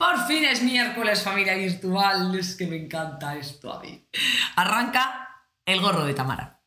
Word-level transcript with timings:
Por 0.00 0.26
fin 0.26 0.46
es 0.46 0.62
miércoles, 0.62 1.22
familia 1.22 1.54
virtual. 1.56 2.34
Es 2.34 2.56
que 2.56 2.66
me 2.66 2.76
encanta 2.76 3.36
esto 3.36 3.70
a 3.70 3.80
mí. 3.82 4.08
Arranca 4.56 5.44
el 5.66 5.78
gorro 5.82 6.06
de 6.06 6.14
Tamara. 6.14 6.62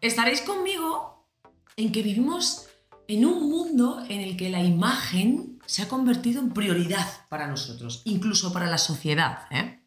Estaréis 0.00 0.40
conmigo 0.40 1.30
en 1.76 1.92
que 1.92 2.02
vivimos 2.02 2.66
en 3.06 3.26
un 3.26 3.48
mundo 3.48 4.04
en 4.08 4.20
el 4.20 4.36
que 4.36 4.50
la 4.50 4.64
imagen 4.64 5.60
se 5.66 5.82
ha 5.82 5.88
convertido 5.88 6.40
en 6.40 6.52
prioridad 6.52 7.06
para 7.28 7.46
nosotros, 7.46 8.02
incluso 8.06 8.52
para 8.52 8.66
la 8.66 8.78
sociedad. 8.78 9.46
¿eh? 9.52 9.86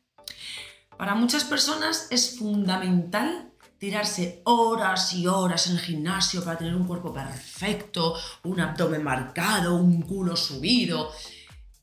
Para 0.97 1.13
muchas 1.15 1.43
personas 1.43 2.07
es 2.09 2.39
fundamental 2.39 3.48
tirarse 3.79 4.41
horas 4.43 5.13
y 5.13 5.25
horas 5.25 5.67
en 5.67 5.73
el 5.73 5.79
gimnasio 5.79 6.43
para 6.43 6.57
tener 6.57 6.75
un 6.75 6.85
cuerpo 6.85 7.13
perfecto, 7.13 8.15
un 8.43 8.59
abdomen 8.59 9.03
marcado, 9.03 9.77
un 9.77 10.01
culo 10.01 10.35
subido. 10.35 11.11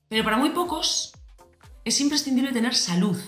Pero 0.09 0.23
para 0.23 0.37
muy 0.37 0.51
pocos 0.51 1.13
es 1.85 2.01
imprescindible 2.01 2.53
tener 2.53 2.75
salud. 2.75 3.19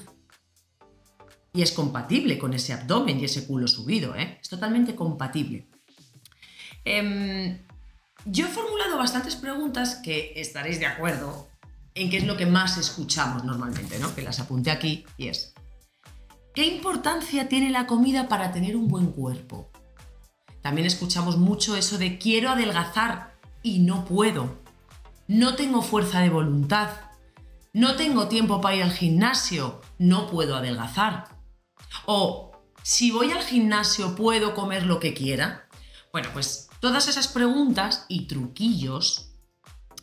Y 1.54 1.62
es 1.62 1.72
compatible 1.72 2.38
con 2.38 2.52
ese 2.52 2.74
abdomen 2.74 3.18
y 3.18 3.24
ese 3.24 3.46
culo 3.46 3.66
subido, 3.66 4.14
¿eh? 4.14 4.38
Es 4.40 4.48
totalmente 4.48 4.94
compatible. 4.94 5.66
Em, 6.84 7.58
yo 8.26 8.46
he 8.46 8.48
formulado 8.48 8.98
bastantes 8.98 9.34
preguntas 9.34 9.96
que 9.96 10.34
estaréis 10.36 10.78
de 10.78 10.86
acuerdo 10.86 11.48
en 11.94 12.10
qué 12.10 12.18
es 12.18 12.26
lo 12.26 12.36
que 12.36 12.46
más 12.46 12.76
escuchamos 12.76 13.44
normalmente, 13.44 13.98
¿no? 13.98 14.14
Que 14.14 14.22
las 14.22 14.38
apunté 14.38 14.70
aquí 14.70 15.04
y 15.16 15.28
es, 15.28 15.54
¿Qué 16.58 16.66
importancia 16.66 17.48
tiene 17.48 17.70
la 17.70 17.86
comida 17.86 18.26
para 18.26 18.50
tener 18.50 18.74
un 18.74 18.88
buen 18.88 19.12
cuerpo? 19.12 19.70
También 20.60 20.88
escuchamos 20.88 21.36
mucho 21.36 21.76
eso 21.76 21.98
de 21.98 22.18
quiero 22.18 22.50
adelgazar 22.50 23.38
y 23.62 23.78
no 23.78 24.04
puedo. 24.04 24.58
No 25.28 25.54
tengo 25.54 25.82
fuerza 25.82 26.18
de 26.18 26.30
voluntad. 26.30 26.90
No 27.72 27.94
tengo 27.94 28.26
tiempo 28.26 28.60
para 28.60 28.74
ir 28.74 28.82
al 28.82 28.90
gimnasio. 28.90 29.82
No 29.98 30.26
puedo 30.26 30.56
adelgazar. 30.56 31.28
O 32.06 32.50
si 32.82 33.12
voy 33.12 33.30
al 33.30 33.44
gimnasio 33.44 34.16
puedo 34.16 34.56
comer 34.56 34.84
lo 34.84 34.98
que 34.98 35.14
quiera. 35.14 35.68
Bueno, 36.10 36.30
pues 36.32 36.70
todas 36.80 37.06
esas 37.06 37.28
preguntas 37.28 38.04
y 38.08 38.26
truquillos 38.26 39.30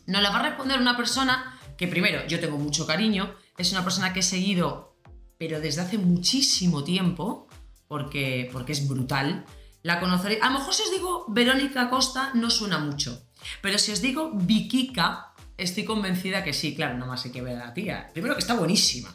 nos 0.06 0.22
las 0.22 0.32
va 0.32 0.38
a 0.38 0.44
responder 0.44 0.80
una 0.80 0.96
persona 0.96 1.60
que 1.76 1.86
primero 1.86 2.26
yo 2.26 2.40
tengo 2.40 2.56
mucho 2.56 2.86
cariño, 2.86 3.34
es 3.58 3.72
una 3.72 3.84
persona 3.84 4.14
que 4.14 4.20
he 4.20 4.22
seguido 4.22 4.95
pero 5.38 5.60
desde 5.60 5.82
hace 5.82 5.98
muchísimo 5.98 6.84
tiempo, 6.84 7.48
porque, 7.88 8.48
porque 8.52 8.72
es 8.72 8.86
brutal. 8.88 9.44
La 9.82 10.00
conoceréis. 10.00 10.42
A 10.42 10.50
lo 10.50 10.58
mejor 10.58 10.74
si 10.74 10.82
os 10.82 10.90
digo 10.90 11.26
Verónica 11.28 11.88
Costa 11.88 12.32
no 12.34 12.50
suena 12.50 12.78
mucho, 12.78 13.28
pero 13.62 13.78
si 13.78 13.92
os 13.92 14.00
digo 14.00 14.32
Vikika, 14.34 15.34
estoy 15.56 15.84
convencida 15.84 16.42
que 16.42 16.52
sí, 16.52 16.74
claro, 16.74 16.98
no 16.98 17.06
más 17.06 17.24
hay 17.24 17.32
que 17.32 17.42
ver 17.42 17.56
a 17.56 17.66
la 17.66 17.74
tía. 17.74 18.10
Primero 18.12 18.34
que 18.34 18.40
está 18.40 18.54
buenísima, 18.54 19.14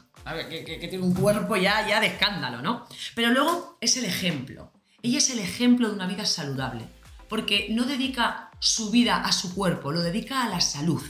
Que, 0.49 0.64
que, 0.64 0.88
tiene 0.88 1.03
un 1.03 1.14
cuerpo 1.14 1.55
ya, 1.58 1.88
ya 1.88 1.99
de 1.99 2.08
escándalo, 2.08 2.61
¿no? 2.61 2.88
Pero 3.16 3.31
luego 3.31 3.77
es 3.81 3.97
el 3.97 4.05
ejemplo. 4.05 4.72
Ella 5.02 5.17
es 5.17 5.30
el 5.31 5.39
ejemplo 5.39 5.89
de 5.89 5.95
una 5.95 6.08
vida 6.08 6.25
saludable, 6.25 6.86
porque 7.27 7.67
no 7.72 7.86
dedica 7.86 8.52
su 8.59 8.92
vida 8.92 9.17
a 9.17 9.31
su 9.31 9.55
cuerpo, 9.55 9.92
lo 9.92 10.02
dedica 10.02 10.44
a 10.44 10.49
la 10.49 10.61
salud, 10.61 11.02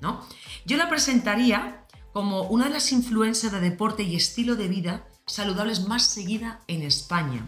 ¿no? 0.00 0.26
Yo 0.64 0.76
la 0.76 0.88
presentaría 0.88 1.79
como 2.12 2.42
una 2.42 2.66
de 2.66 2.74
las 2.74 2.92
influencias 2.92 3.52
de 3.52 3.60
deporte 3.60 4.02
y 4.02 4.16
estilo 4.16 4.56
de 4.56 4.68
vida 4.68 5.06
saludables 5.26 5.86
más 5.86 6.06
seguida 6.06 6.60
en 6.66 6.82
España. 6.82 7.46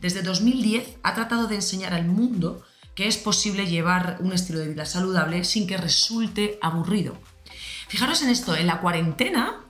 Desde 0.00 0.22
2010 0.22 0.98
ha 1.02 1.14
tratado 1.14 1.46
de 1.46 1.56
enseñar 1.56 1.94
al 1.94 2.06
mundo 2.06 2.62
que 2.94 3.08
es 3.08 3.16
posible 3.16 3.66
llevar 3.66 4.18
un 4.20 4.32
estilo 4.32 4.60
de 4.60 4.68
vida 4.68 4.86
saludable 4.86 5.44
sin 5.44 5.66
que 5.66 5.76
resulte 5.76 6.58
aburrido. 6.62 7.18
Fijaros 7.88 8.22
en 8.22 8.28
esto, 8.28 8.56
en 8.56 8.66
la 8.66 8.80
cuarentena, 8.80 9.60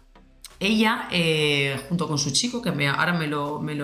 ella, 0.61 1.09
eh, 1.11 1.81
junto 1.89 2.07
con 2.07 2.19
su 2.19 2.31
chico, 2.31 2.63
que 2.63 2.71
ahora 2.87 3.15
me 3.15 3.27
lo, 3.27 3.61
me 3.61 3.75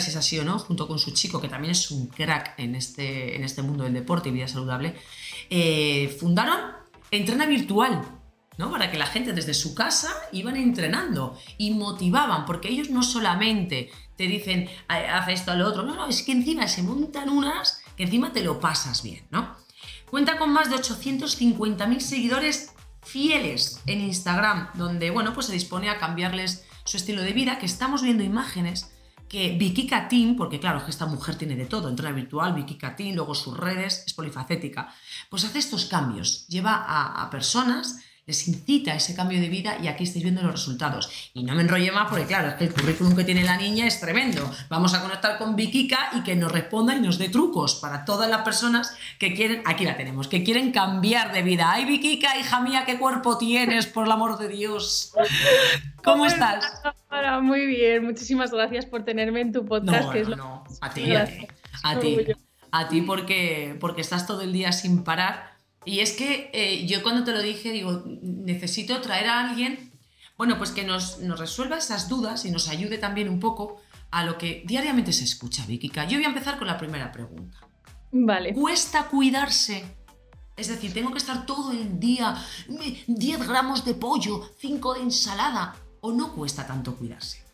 si 0.00 0.10
es 0.10 0.16
así 0.16 0.38
o 0.38 0.44
no, 0.44 0.58
junto 0.58 0.88
con 0.88 0.98
su 0.98 1.12
chico, 1.12 1.40
que 1.40 1.48
también 1.48 1.72
es 1.72 1.90
un 1.90 2.08
crack 2.08 2.54
en 2.58 2.74
este, 2.74 3.36
en 3.36 3.44
este 3.44 3.62
mundo 3.62 3.84
del 3.84 3.94
deporte 3.94 4.28
y 4.28 4.32
vida 4.32 4.48
saludable, 4.48 4.94
eh, 5.50 6.14
fundaron 6.18 6.58
Entrena 7.10 7.46
Virtual, 7.46 8.02
para 8.58 8.90
que 8.90 8.98
la 8.98 9.06
gente 9.06 9.32
desde 9.32 9.54
su 9.54 9.74
casa 9.74 10.12
iban 10.32 10.56
entrenando 10.56 11.38
y 11.58 11.72
motivaban, 11.72 12.46
porque 12.46 12.68
ellos 12.68 12.90
no 12.90 13.02
solamente 13.02 13.90
te 14.16 14.26
dicen, 14.26 14.68
haz 14.88 15.28
esto, 15.28 15.54
lo 15.54 15.68
otro, 15.68 15.82
no, 15.82 15.94
no, 15.94 16.06
es 16.06 16.22
que 16.22 16.32
encima 16.32 16.66
se 16.68 16.82
montan 16.82 17.28
unas 17.28 17.82
que 17.96 18.04
encima 18.04 18.32
te 18.32 18.42
lo 18.42 18.60
pasas 18.60 19.02
bien, 19.02 19.24
¿no? 19.30 19.56
Cuenta 20.10 20.38
con 20.38 20.52
más 20.52 20.70
de 20.70 20.76
850.000 20.76 22.00
seguidores 22.00 22.72
fieles 23.02 23.80
en 23.86 24.00
Instagram, 24.00 24.70
donde, 24.74 25.10
bueno, 25.10 25.32
pues 25.32 25.46
se 25.46 25.52
dispone 25.52 25.88
a 25.90 25.98
cambiarles 25.98 26.64
su 26.84 26.96
estilo 26.96 27.22
de 27.22 27.32
vida, 27.32 27.58
que 27.58 27.66
estamos 27.66 28.02
viendo 28.02 28.22
imágenes 28.22 28.92
que 29.28 29.56
Vikika 29.58 30.08
Team, 30.08 30.36
porque 30.36 30.60
claro, 30.60 30.84
que 30.84 30.90
esta 30.90 31.06
mujer 31.06 31.36
tiene 31.36 31.56
de 31.56 31.66
todo, 31.66 31.88
entrena 31.88 32.14
virtual, 32.14 32.54
Vikika 32.54 32.94
Team, 32.94 33.16
luego 33.16 33.34
sus 33.34 33.56
redes, 33.56 34.04
es 34.06 34.14
polifacética, 34.14 34.94
pues 35.28 35.44
hace 35.44 35.58
estos 35.58 35.86
cambios, 35.86 36.46
lleva 36.48 36.84
a 36.86 37.28
personas 37.30 38.00
les 38.26 38.48
incita 38.48 38.92
ese 38.92 39.14
cambio 39.14 39.40
de 39.40 39.48
vida 39.48 39.78
y 39.80 39.86
aquí 39.86 40.02
estáis 40.02 40.24
viendo 40.24 40.42
los 40.42 40.50
resultados. 40.50 41.30
Y 41.32 41.44
no 41.44 41.54
me 41.54 41.62
enrolle 41.62 41.92
más 41.92 42.08
porque 42.10 42.26
claro, 42.26 42.48
es 42.48 42.54
que 42.54 42.64
el 42.64 42.74
currículum 42.74 43.14
que 43.14 43.22
tiene 43.22 43.44
la 43.44 43.56
niña 43.56 43.86
es 43.86 44.00
tremendo. 44.00 44.50
Vamos 44.68 44.94
a 44.94 45.02
conectar 45.02 45.38
con 45.38 45.54
Vikika 45.54 46.10
y 46.12 46.24
que 46.24 46.34
nos 46.34 46.50
responda 46.50 46.96
y 46.96 47.00
nos 47.00 47.18
dé 47.18 47.28
trucos 47.28 47.76
para 47.76 48.04
todas 48.04 48.28
las 48.28 48.42
personas 48.42 48.96
que 49.20 49.32
quieren, 49.32 49.62
aquí 49.64 49.84
la 49.84 49.96
tenemos, 49.96 50.26
que 50.26 50.42
quieren 50.42 50.72
cambiar 50.72 51.32
de 51.32 51.42
vida. 51.42 51.70
Ay 51.70 51.84
Vikika, 51.84 52.36
hija 52.36 52.60
mía, 52.60 52.82
qué 52.84 52.98
cuerpo 52.98 53.38
tienes, 53.38 53.86
por 53.86 54.06
el 54.06 54.10
amor 54.10 54.38
de 54.38 54.48
Dios. 54.48 55.12
¿Cómo 56.02 56.26
estás? 56.26 56.82
muy 57.42 57.64
bien, 57.64 58.04
muchísimas 58.04 58.50
gracias 58.50 58.86
por 58.86 59.04
tenerme 59.04 59.40
en 59.40 59.52
tu 59.52 59.64
podcast. 59.64 60.12
No, 60.30 60.36
no, 60.36 60.64
a 60.80 60.90
ti, 60.90 61.14
a 61.14 61.26
ti, 61.26 61.46
a 61.84 61.98
ti, 62.00 62.18
a 62.72 62.88
ti 62.88 63.02
porque, 63.02 63.76
porque 63.78 64.00
estás 64.00 64.26
todo 64.26 64.42
el 64.42 64.52
día 64.52 64.72
sin 64.72 65.04
parar 65.04 65.55
y 65.86 66.00
es 66.00 66.12
que 66.12 66.50
eh, 66.52 66.84
yo 66.86 67.02
cuando 67.02 67.22
te 67.22 67.32
lo 67.32 67.40
dije, 67.40 67.70
digo, 67.70 68.02
necesito 68.04 69.00
traer 69.00 69.28
a 69.28 69.48
alguien, 69.48 69.92
bueno, 70.36 70.58
pues 70.58 70.72
que 70.72 70.84
nos, 70.84 71.18
resuelva 71.38 71.78
esas 71.78 72.08
dudas 72.08 72.44
y 72.44 72.50
nos 72.50 72.68
ayude 72.68 72.98
también 72.98 73.28
un 73.28 73.38
poco 73.38 73.80
a 74.10 74.24
lo 74.24 74.36
que 74.36 74.64
diariamente 74.66 75.12
se 75.12 75.24
escucha, 75.24 75.64
Vikika. 75.64 76.04
Yo 76.04 76.18
voy 76.18 76.24
a 76.24 76.28
empezar 76.28 76.58
con 76.58 76.66
la 76.66 76.76
primera 76.76 77.12
pregunta. 77.12 77.58
Vale. 78.10 78.52
¿Cuesta 78.52 79.04
cuidarse? 79.04 79.84
Es 80.56 80.68
decir, 80.68 80.92
tengo 80.92 81.12
que 81.12 81.18
estar 81.18 81.46
todo 81.46 81.70
el 81.70 82.00
día 82.00 82.36
10 83.06 83.46
gramos 83.46 83.84
de 83.84 83.94
pollo, 83.94 84.50
5 84.58 84.94
de 84.94 85.00
ensalada, 85.02 85.76
o 86.00 86.12
no 86.12 86.32
cuesta 86.34 86.66
tanto 86.66 86.96
cuidarse? 86.96 87.44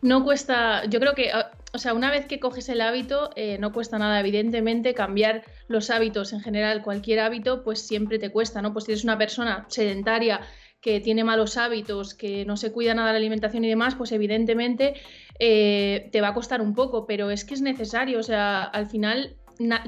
No 0.00 0.24
cuesta, 0.24 0.84
yo 0.86 0.98
creo 0.98 1.14
que 1.14 1.30
ah, 1.30 1.52
o 1.74 1.78
sea, 1.78 1.94
una 1.94 2.10
vez 2.10 2.26
que 2.26 2.38
coges 2.38 2.68
el 2.68 2.82
hábito, 2.82 3.30
eh, 3.34 3.56
no 3.58 3.72
cuesta 3.72 3.98
nada, 3.98 4.20
evidentemente, 4.20 4.92
cambiar 4.92 5.42
los 5.68 5.88
hábitos 5.88 6.32
en 6.32 6.40
general, 6.40 6.82
cualquier 6.82 7.20
hábito, 7.20 7.64
pues 7.64 7.86
siempre 7.86 8.18
te 8.18 8.30
cuesta, 8.30 8.60
¿no? 8.60 8.72
Pues 8.72 8.84
si 8.84 8.92
eres 8.92 9.04
una 9.04 9.16
persona 9.16 9.64
sedentaria 9.68 10.40
que 10.82 11.00
tiene 11.00 11.24
malos 11.24 11.56
hábitos, 11.56 12.14
que 12.14 12.44
no 12.44 12.56
se 12.56 12.72
cuida 12.72 12.92
nada 12.92 13.08
de 13.08 13.12
la 13.14 13.18
alimentación 13.18 13.64
y 13.64 13.68
demás, 13.68 13.94
pues 13.94 14.12
evidentemente 14.12 14.94
eh, 15.38 16.10
te 16.12 16.20
va 16.20 16.28
a 16.28 16.34
costar 16.34 16.60
un 16.60 16.74
poco, 16.74 17.06
pero 17.06 17.30
es 17.30 17.44
que 17.44 17.54
es 17.54 17.62
necesario, 17.62 18.18
o 18.18 18.22
sea, 18.22 18.64
al 18.64 18.86
final 18.86 19.36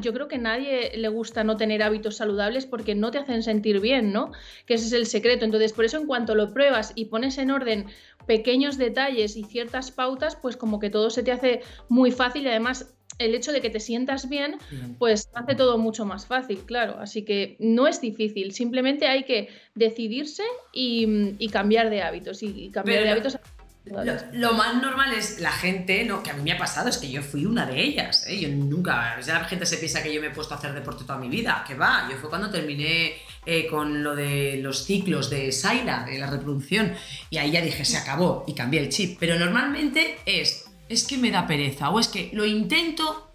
yo 0.00 0.12
creo 0.12 0.28
que 0.28 0.36
a 0.36 0.38
nadie 0.38 0.92
le 0.96 1.08
gusta 1.08 1.44
no 1.44 1.56
tener 1.56 1.82
hábitos 1.82 2.16
saludables 2.16 2.66
porque 2.66 2.94
no 2.94 3.10
te 3.10 3.18
hacen 3.18 3.42
sentir 3.42 3.80
bien, 3.80 4.12
¿no? 4.12 4.32
Que 4.66 4.74
ese 4.74 4.86
es 4.86 4.92
el 4.92 5.06
secreto. 5.06 5.44
Entonces, 5.44 5.72
por 5.72 5.84
eso 5.84 5.98
en 5.98 6.06
cuanto 6.06 6.34
lo 6.34 6.52
pruebas 6.52 6.92
y 6.94 7.06
pones 7.06 7.38
en 7.38 7.50
orden 7.50 7.86
pequeños 8.26 8.78
detalles 8.78 9.36
y 9.36 9.44
ciertas 9.44 9.90
pautas, 9.90 10.36
pues 10.36 10.56
como 10.56 10.80
que 10.80 10.90
todo 10.90 11.10
se 11.10 11.22
te 11.22 11.32
hace 11.32 11.62
muy 11.88 12.10
fácil 12.10 12.44
y 12.44 12.48
además 12.48 12.94
el 13.18 13.34
hecho 13.34 13.52
de 13.52 13.60
que 13.60 13.70
te 13.70 13.80
sientas 13.80 14.28
bien, 14.28 14.56
pues 14.98 15.28
hace 15.34 15.54
todo 15.54 15.78
mucho 15.78 16.04
más 16.04 16.26
fácil, 16.26 16.58
claro. 16.66 16.98
Así 16.98 17.24
que 17.24 17.56
no 17.58 17.86
es 17.86 18.00
difícil, 18.00 18.52
simplemente 18.52 19.06
hay 19.06 19.24
que 19.24 19.48
decidirse 19.74 20.42
y, 20.72 21.48
cambiar 21.48 21.90
de 21.90 22.02
hábitos 22.02 22.42
y, 22.42 22.70
cambiar 22.70 23.04
de 23.04 23.10
hábitos. 23.10 23.38
Lo, 23.86 24.54
más 24.54 24.80
normal 24.80 25.12
es 25.12 25.40
la 25.40 25.52
gente, 25.52 26.06
lo 26.06 26.22
que 26.22 26.30
a 26.30 26.32
mí 26.32 26.42
me 26.42 26.52
ha 26.52 26.58
pasado 26.58 26.88
es 26.88 26.96
que 26.96 27.10
yo 27.10 27.22
fui 27.22 27.44
una 27.44 27.66
de 27.66 27.82
ellas. 27.82 28.24
¿eh? 28.26 28.40
Yo 28.40 28.48
nunca, 28.48 29.18
la 29.26 29.44
gente 29.44 29.66
se 29.66 29.76
piensa 29.76 30.02
que 30.02 30.12
yo 30.12 30.22
me 30.22 30.28
he 30.28 30.30
puesto 30.30 30.54
a 30.54 30.56
hacer 30.56 30.72
deporte 30.72 31.04
toda 31.04 31.18
mi 31.18 31.28
vida, 31.28 31.62
que 31.66 31.74
va, 31.74 32.08
yo 32.10 32.16
fue 32.16 32.30
cuando 32.30 32.50
terminé 32.50 33.12
eh, 33.44 33.66
con 33.66 34.02
lo 34.02 34.16
de 34.16 34.58
los 34.62 34.84
ciclos 34.84 35.28
de 35.28 35.52
Saila, 35.52 36.04
de 36.04 36.18
la 36.18 36.28
reproducción, 36.28 36.94
y 37.28 37.36
ahí 37.36 37.50
ya 37.50 37.60
dije, 37.60 37.84
se 37.84 37.98
acabó 37.98 38.44
y 38.46 38.54
cambié 38.54 38.80
el 38.80 38.88
chip. 38.88 39.18
Pero 39.20 39.38
normalmente 39.38 40.16
es, 40.24 40.64
es 40.88 41.04
que 41.04 41.18
me 41.18 41.30
da 41.30 41.46
pereza 41.46 41.90
o 41.90 42.00
es 42.00 42.08
que 42.08 42.30
lo 42.32 42.46
intento 42.46 43.34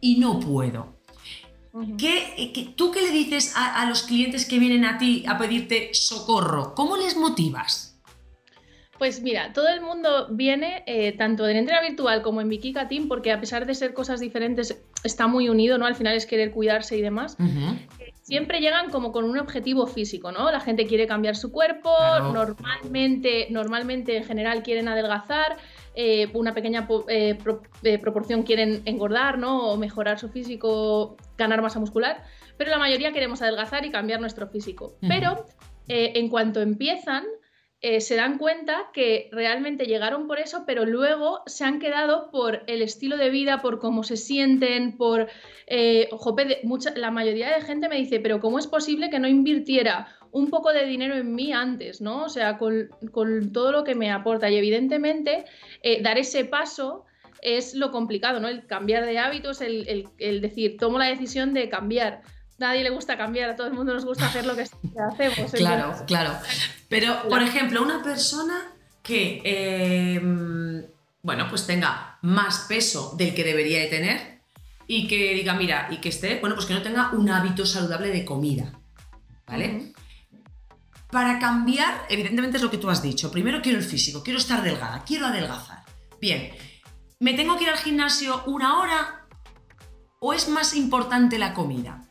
y 0.00 0.18
no 0.18 0.40
puedo. 0.40 0.92
¿Qué, 1.98 2.72
tú 2.76 2.90
qué 2.90 3.00
le 3.00 3.10
dices 3.10 3.52
a 3.56 3.84
los 3.86 4.02
clientes 4.02 4.44
que 4.44 4.58
vienen 4.58 4.84
a 4.84 4.98
ti 4.98 5.24
a 5.26 5.38
pedirte 5.38 5.90
socorro? 5.92 6.74
¿Cómo 6.74 6.96
les 6.96 7.16
motivas? 7.16 7.93
Pues 8.98 9.22
mira, 9.22 9.52
todo 9.52 9.68
el 9.68 9.80
mundo 9.80 10.28
viene 10.30 10.84
eh, 10.86 11.12
tanto 11.12 11.48
en 11.48 11.56
entrena 11.56 11.80
virtual 11.82 12.22
como 12.22 12.40
en 12.40 12.48
Bikika 12.48 12.86
Team 12.86 13.08
porque 13.08 13.32
a 13.32 13.40
pesar 13.40 13.66
de 13.66 13.74
ser 13.74 13.92
cosas 13.92 14.20
diferentes 14.20 14.82
está 15.02 15.26
muy 15.26 15.48
unido, 15.48 15.78
¿no? 15.78 15.86
Al 15.86 15.96
final 15.96 16.14
es 16.14 16.26
querer 16.26 16.52
cuidarse 16.52 16.96
y 16.96 17.02
demás. 17.02 17.36
Siempre 18.22 18.60
llegan 18.60 18.90
como 18.90 19.12
con 19.12 19.24
un 19.24 19.38
objetivo 19.38 19.86
físico, 19.86 20.32
¿no? 20.32 20.50
La 20.50 20.60
gente 20.60 20.86
quiere 20.86 21.06
cambiar 21.06 21.36
su 21.36 21.50
cuerpo, 21.52 21.90
normalmente, 22.32 23.48
normalmente 23.50 24.16
en 24.16 24.24
general 24.24 24.62
quieren 24.62 24.88
adelgazar, 24.88 25.56
eh, 25.94 26.30
una 26.32 26.54
pequeña 26.54 26.88
eh, 27.08 27.36
proporción 28.00 28.44
quieren 28.44 28.80
engordar, 28.86 29.38
¿no? 29.38 29.70
O 29.70 29.76
mejorar 29.76 30.18
su 30.18 30.28
físico, 30.30 31.16
ganar 31.36 31.60
masa 31.60 31.80
muscular, 31.80 32.22
pero 32.56 32.70
la 32.70 32.78
mayoría 32.78 33.12
queremos 33.12 33.42
adelgazar 33.42 33.84
y 33.84 33.90
cambiar 33.90 34.20
nuestro 34.20 34.46
físico. 34.46 34.94
Pero 35.06 35.46
en 35.86 36.30
cuanto 36.30 36.62
empiezan, 36.62 37.24
eh, 37.86 38.00
se 38.00 38.16
dan 38.16 38.38
cuenta 38.38 38.86
que 38.94 39.28
realmente 39.30 39.84
llegaron 39.84 40.26
por 40.26 40.38
eso, 40.38 40.64
pero 40.66 40.86
luego 40.86 41.42
se 41.44 41.64
han 41.64 41.80
quedado 41.80 42.30
por 42.30 42.62
el 42.66 42.80
estilo 42.80 43.18
de 43.18 43.28
vida, 43.28 43.60
por 43.60 43.78
cómo 43.78 44.04
se 44.04 44.16
sienten, 44.16 44.96
por... 44.96 45.28
Eh, 45.66 46.08
mucha, 46.62 46.94
la 46.96 47.10
mayoría 47.10 47.54
de 47.54 47.60
gente 47.60 47.90
me 47.90 47.96
dice, 47.96 48.20
pero 48.20 48.40
¿cómo 48.40 48.58
es 48.58 48.66
posible 48.66 49.10
que 49.10 49.18
no 49.18 49.28
invirtiera 49.28 50.08
un 50.30 50.48
poco 50.48 50.72
de 50.72 50.86
dinero 50.86 51.14
en 51.14 51.34
mí 51.34 51.52
antes, 51.52 52.00
¿no? 52.00 52.24
O 52.24 52.30
sea, 52.30 52.56
con, 52.56 52.88
todo 53.52 53.70
lo 53.70 53.84
que 53.84 53.94
me 53.94 54.10
aporta. 54.10 54.48
Y 54.48 54.56
evidentemente, 54.56 55.44
eh, 55.82 56.02
dar 56.02 56.16
ese 56.16 56.46
paso 56.46 57.04
es 57.42 57.74
lo 57.74 57.90
complicado, 57.90 58.40
¿no? 58.40 58.48
El 58.48 58.66
cambiar 58.66 59.04
de 59.04 59.18
hábitos, 59.18 59.60
el, 59.60 60.08
el 60.16 60.40
decir, 60.40 60.78
tomo 60.78 60.98
la 60.98 61.08
decisión 61.08 61.52
de 61.52 61.68
cambiar 61.68 62.22
nadie 62.58 62.82
le 62.82 62.90
gusta 62.90 63.16
cambiar, 63.16 63.50
a 63.50 63.56
todo 63.56 63.66
el 63.66 63.72
mundo 63.72 63.94
nos 63.94 64.04
gusta 64.04 64.26
hacer 64.26 64.46
lo 64.46 64.54
que 64.54 64.62
hacemos. 65.12 65.52
claro, 65.52 65.94
claro. 66.06 66.32
Pero, 66.94 67.28
por 67.28 67.42
ejemplo, 67.42 67.82
una 67.82 68.04
persona 68.04 68.72
que, 69.02 69.42
em, 69.44 70.86
bueno, 71.24 71.48
pues 71.48 71.66
tenga 71.66 72.20
más 72.22 72.66
peso 72.68 73.16
del 73.18 73.34
que 73.34 73.42
debería 73.42 73.80
de 73.80 73.86
tener 73.88 74.42
y 74.86 75.08
que 75.08 75.34
diga, 75.34 75.54
mira, 75.54 75.88
y 75.90 75.96
que 75.96 76.10
esté, 76.10 76.38
bueno, 76.38 76.54
pues 76.54 76.66
que 76.66 76.74
no 76.74 76.82
tenga 76.82 77.10
un 77.10 77.28
hábito 77.28 77.66
saludable 77.66 78.12
de 78.12 78.24
comida, 78.24 78.78
¿vale? 79.44 79.92
Para 81.10 81.40
cambiar, 81.40 82.06
evidentemente 82.10 82.58
es 82.58 82.62
lo 82.62 82.70
que 82.70 82.78
tú 82.78 82.88
has 82.88 83.02
dicho. 83.02 83.28
Primero 83.28 83.60
quiero 83.60 83.80
el 83.80 83.84
físico, 83.84 84.22
quiero 84.22 84.38
estar 84.38 84.62
delgada, 84.62 85.02
quiero 85.04 85.26
adelgazar. 85.26 85.82
Bien, 86.20 86.52
¿me 87.18 87.34
tengo 87.34 87.56
que 87.56 87.64
ir 87.64 87.70
al 87.70 87.78
gimnasio 87.78 88.44
una 88.46 88.78
hora 88.78 89.26
o 90.20 90.32
es 90.32 90.48
más 90.48 90.76
importante 90.76 91.40
la 91.40 91.54
comida? 91.54 92.03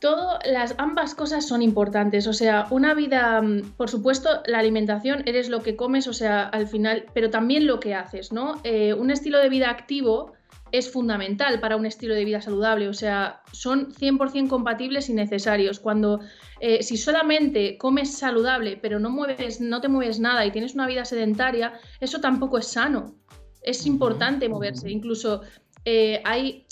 Todo, 0.00 0.38
las, 0.44 0.74
ambas 0.78 1.14
cosas 1.14 1.46
son 1.46 1.62
importantes. 1.62 2.26
O 2.26 2.32
sea, 2.32 2.66
una 2.70 2.94
vida, 2.94 3.40
mm, 3.40 3.72
por 3.76 3.90
supuesto, 3.90 4.42
la 4.46 4.58
alimentación 4.58 5.22
eres 5.26 5.48
lo 5.48 5.62
que 5.62 5.76
comes, 5.76 6.08
o 6.08 6.12
sea, 6.12 6.44
al 6.44 6.66
final, 6.66 7.04
pero 7.14 7.30
también 7.30 7.66
lo 7.66 7.78
que 7.80 7.94
haces, 7.94 8.32
¿no? 8.32 8.60
Eh, 8.64 8.94
un 8.94 9.10
estilo 9.10 9.38
de 9.38 9.48
vida 9.48 9.70
activo 9.70 10.32
es 10.72 10.90
fundamental 10.90 11.60
para 11.60 11.76
un 11.76 11.86
estilo 11.86 12.14
de 12.14 12.24
vida 12.24 12.40
saludable, 12.40 12.88
o 12.88 12.94
sea, 12.94 13.42
son 13.52 13.92
100% 13.92 14.48
compatibles 14.48 15.08
y 15.08 15.14
necesarios. 15.14 15.80
Cuando, 15.80 16.20
eh, 16.60 16.82
si 16.82 16.96
solamente 16.96 17.76
comes 17.76 18.16
saludable, 18.16 18.78
pero 18.80 19.00
no, 19.00 19.10
mueves, 19.10 19.60
no 19.60 19.80
te 19.80 19.88
mueves 19.88 20.20
nada 20.20 20.46
y 20.46 20.52
tienes 20.52 20.74
una 20.74 20.86
vida 20.86 21.04
sedentaria, 21.04 21.74
eso 22.00 22.20
tampoco 22.20 22.58
es 22.58 22.68
sano. 22.68 23.16
Es 23.62 23.84
importante 23.84 24.48
moverse, 24.48 24.90
incluso 24.90 25.42
eh, 25.84 26.20
hay, 26.24 26.66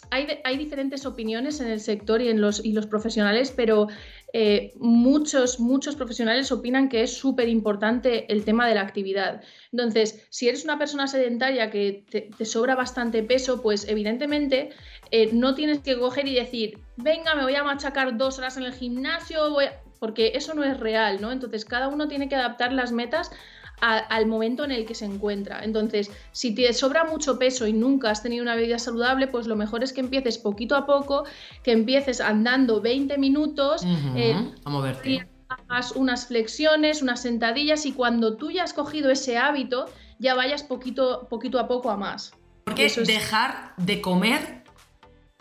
diferentes 0.58 1.06
opiniones 1.06 1.60
en 1.60 1.68
el 1.68 1.80
sector 1.80 2.20
y 2.20 2.28
en 2.28 2.40
los, 2.40 2.64
y 2.64 2.72
los 2.72 2.86
profesionales, 2.86 3.52
pero 3.54 3.88
eh, 4.32 4.72
muchos, 4.76 5.60
muchos 5.60 5.96
profesionales 5.96 6.52
opinan 6.52 6.88
que 6.88 7.02
es 7.02 7.16
súper 7.16 7.48
importante 7.48 8.30
el 8.32 8.44
tema 8.44 8.66
de 8.66 8.74
la 8.74 8.82
actividad. 8.82 9.42
Entonces, 9.72 10.26
si 10.30 10.48
eres 10.48 10.64
una 10.64 10.78
persona 10.78 11.06
sedentaria 11.06 11.70
que 11.70 12.04
te, 12.10 12.44
sobra 12.44 12.74
bastante 12.74 13.22
peso, 13.22 13.62
pues 13.62 13.88
evidentemente 13.88 14.70
eh, 15.10 15.30
no 15.32 15.54
tienes 15.54 15.80
que 15.80 15.98
coger 15.98 16.26
y 16.28 16.34
decir, 16.34 16.78
venga, 16.96 17.34
me 17.34 17.42
voy 17.42 17.54
a 17.54 17.64
machacar 17.64 18.16
dos 18.18 18.38
horas 18.38 18.56
en 18.56 18.64
el 18.64 18.74
gimnasio, 18.74 19.56
porque 19.98 20.32
eso 20.34 20.54
no 20.54 20.64
es 20.64 20.78
real, 20.78 21.20
¿no? 21.20 21.32
Entonces, 21.32 21.64
cada 21.64 21.88
uno 21.88 22.08
tiene 22.08 22.28
que 22.28 22.36
adaptar 22.36 22.72
las 22.72 22.92
metas 22.92 23.30
al 23.80 24.26
momento 24.26 24.64
en 24.64 24.70
el 24.70 24.86
que 24.86 24.94
se 24.94 25.04
encuentra. 25.04 25.62
Entonces, 25.62 26.10
si 26.32 26.54
te 26.54 26.72
sobra 26.72 27.04
mucho 27.04 27.38
peso 27.38 27.66
y 27.66 27.72
nunca 27.72 28.10
has 28.10 28.22
tenido 28.22 28.42
una 28.42 28.56
vida 28.56 28.78
saludable, 28.78 29.26
pues 29.26 29.46
lo 29.46 29.56
mejor 29.56 29.82
es 29.82 29.92
que 29.92 30.00
empieces 30.00 30.38
poquito 30.38 30.76
a 30.76 30.86
poco, 30.86 31.24
que 31.62 31.72
empieces 31.72 32.20
andando 32.20 32.80
20 32.80 33.18
minutos, 33.18 33.82
eh, 34.16 34.34
a 34.64 34.70
moverte. 34.70 35.28
Hagas 35.48 35.92
unas 35.92 36.26
flexiones, 36.26 37.00
unas 37.00 37.22
sentadillas 37.22 37.86
y 37.86 37.92
cuando 37.92 38.36
tú 38.36 38.50
ya 38.50 38.64
has 38.64 38.74
cogido 38.74 39.10
ese 39.10 39.38
hábito, 39.38 39.86
ya 40.18 40.34
vayas 40.34 40.62
poquito, 40.62 41.26
poquito 41.30 41.58
a 41.58 41.66
poco 41.66 41.90
a 41.90 41.96
más. 41.96 42.32
Porque 42.64 42.90
dejar 43.06 43.72
de 43.78 44.02
comer 44.02 44.64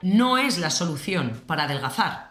no 0.01 0.37
es 0.37 0.59
la 0.59 0.69
solución 0.69 1.41
para 1.45 1.63
adelgazar. 1.63 2.29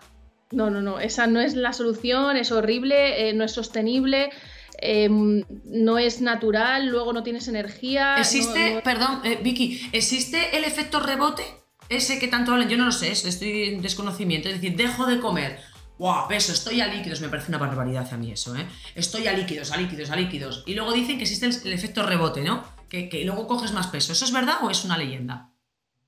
No, 0.53 0.71
no, 0.71 0.81
no, 0.81 1.01
esa 1.01 1.27
no 1.27 1.41
es 1.41 1.55
la 1.57 1.73
solución, 1.73 2.37
es 2.37 2.53
horrible, 2.53 3.29
eh, 3.29 3.35
no 3.35 3.45
es 3.45 3.53
sostenible. 3.53 4.31
Em, 4.79 5.45
no 5.65 5.99
es 5.99 6.21
natural, 6.21 6.87
luego 6.87 7.13
no 7.13 7.23
tienes 7.23 7.49
energía. 7.49 8.17
¿Existe, 8.19 8.81
perdón, 8.85 9.21
eh, 9.25 9.39
Vicky, 9.43 9.89
¿existe 9.93 10.57
el 10.57 10.65
efecto 10.65 11.01
rebote? 11.01 11.45
Ese 11.89 12.19
que 12.19 12.29
tanto 12.29 12.53
hablan, 12.53 12.69
yo 12.69 12.77
no 12.77 12.87
lo 12.87 12.93
sé, 12.93 13.13
estoy 13.13 13.65
en 13.65 13.83
desconocimiento. 13.83 14.49
Es 14.49 14.57
decir, 14.57 14.77
dejo 14.77 15.07
de 15.07 15.21
comer, 15.21 15.61
¡Wow! 15.99 16.29
Peso, 16.29 16.53
estoy 16.53 16.81
a 16.81 16.89
líquidos, 16.89 17.21
me 17.21 17.29
parece 17.29 17.51
una 17.51 17.59
barbaridad 17.59 18.07
a 18.13 18.17
mí 18.19 18.31
eso, 18.31 18.55
¿eh? 18.55 18.67
Estoy 18.95 19.27
a 19.29 19.33
líquidos, 19.33 19.73
a 19.73 19.79
líquidos, 19.79 20.11
a 20.11 20.17
líquidos. 20.17 20.63
Y 20.67 20.75
luego 20.75 20.93
dicen 20.93 21.17
que 21.17 21.23
existe 21.23 21.47
el, 21.47 21.73
efecto 21.73 22.03
rebote, 22.03 22.43
¿no? 22.43 22.65
Que, 22.89 23.09
luego 23.25 23.47
coges 23.47 23.73
más 23.73 23.87
peso. 23.87 24.13
¿Eso 24.13 24.25
es 24.27 24.33
verdad 24.33 24.57
o 24.63 24.71
es 24.71 24.85
una 24.85 24.99
leyenda? 24.99 25.51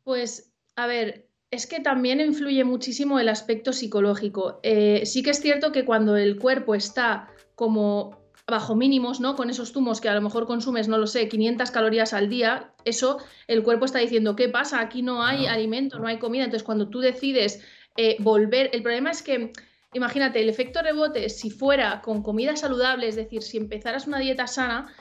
Pues, 0.04 0.52
a 0.76 0.86
ver, 0.86 1.28
es 1.50 1.66
que 1.66 1.80
también 1.80 2.20
influye 2.20 2.64
muchísimo 2.64 3.18
el 3.18 3.30
aspecto 3.30 3.72
psicológico. 3.72 4.60
Eh, 4.62 5.02
sí 5.06 5.22
que 5.22 5.30
es 5.30 5.40
cierto 5.40 5.72
que 5.72 5.86
cuando 5.86 6.16
el 6.16 6.38
cuerpo 6.38 6.74
está 6.74 7.30
como 7.54 8.18
bajo 8.48 8.74
mínimos, 8.74 9.20
¿no? 9.20 9.36
Con 9.36 9.50
esos 9.50 9.72
zumos 9.72 10.00
que 10.00 10.08
a 10.08 10.14
lo 10.14 10.22
mejor 10.22 10.46
consumes, 10.46 10.88
no 10.88 10.96
lo 10.98 11.06
sé, 11.06 11.28
500 11.28 11.70
calorías 11.70 12.14
al 12.14 12.28
día, 12.28 12.72
eso 12.84 13.18
el 13.46 13.62
cuerpo 13.62 13.84
está 13.84 13.98
diciendo, 13.98 14.34
¿qué 14.36 14.48
pasa? 14.48 14.80
Aquí 14.80 15.02
no 15.02 15.22
hay 15.22 15.46
alimento, 15.46 15.98
no 15.98 16.06
hay 16.06 16.18
comida. 16.18 16.44
Entonces, 16.44 16.64
cuando 16.64 16.88
tú 16.88 17.00
decides 17.00 17.62
eh, 17.96 18.16
volver, 18.20 18.70
el 18.72 18.82
problema 18.82 19.10
es 19.10 19.22
que, 19.22 19.52
imagínate, 19.92 20.40
el 20.40 20.48
efecto 20.48 20.80
rebote, 20.82 21.28
si 21.28 21.50
fuera 21.50 22.00
con 22.00 22.22
comida 22.22 22.56
saludable, 22.56 23.08
es 23.08 23.16
decir, 23.16 23.42
si 23.42 23.58
empezaras 23.58 24.06
una 24.06 24.18
dieta 24.18 24.46
sana, 24.46 24.92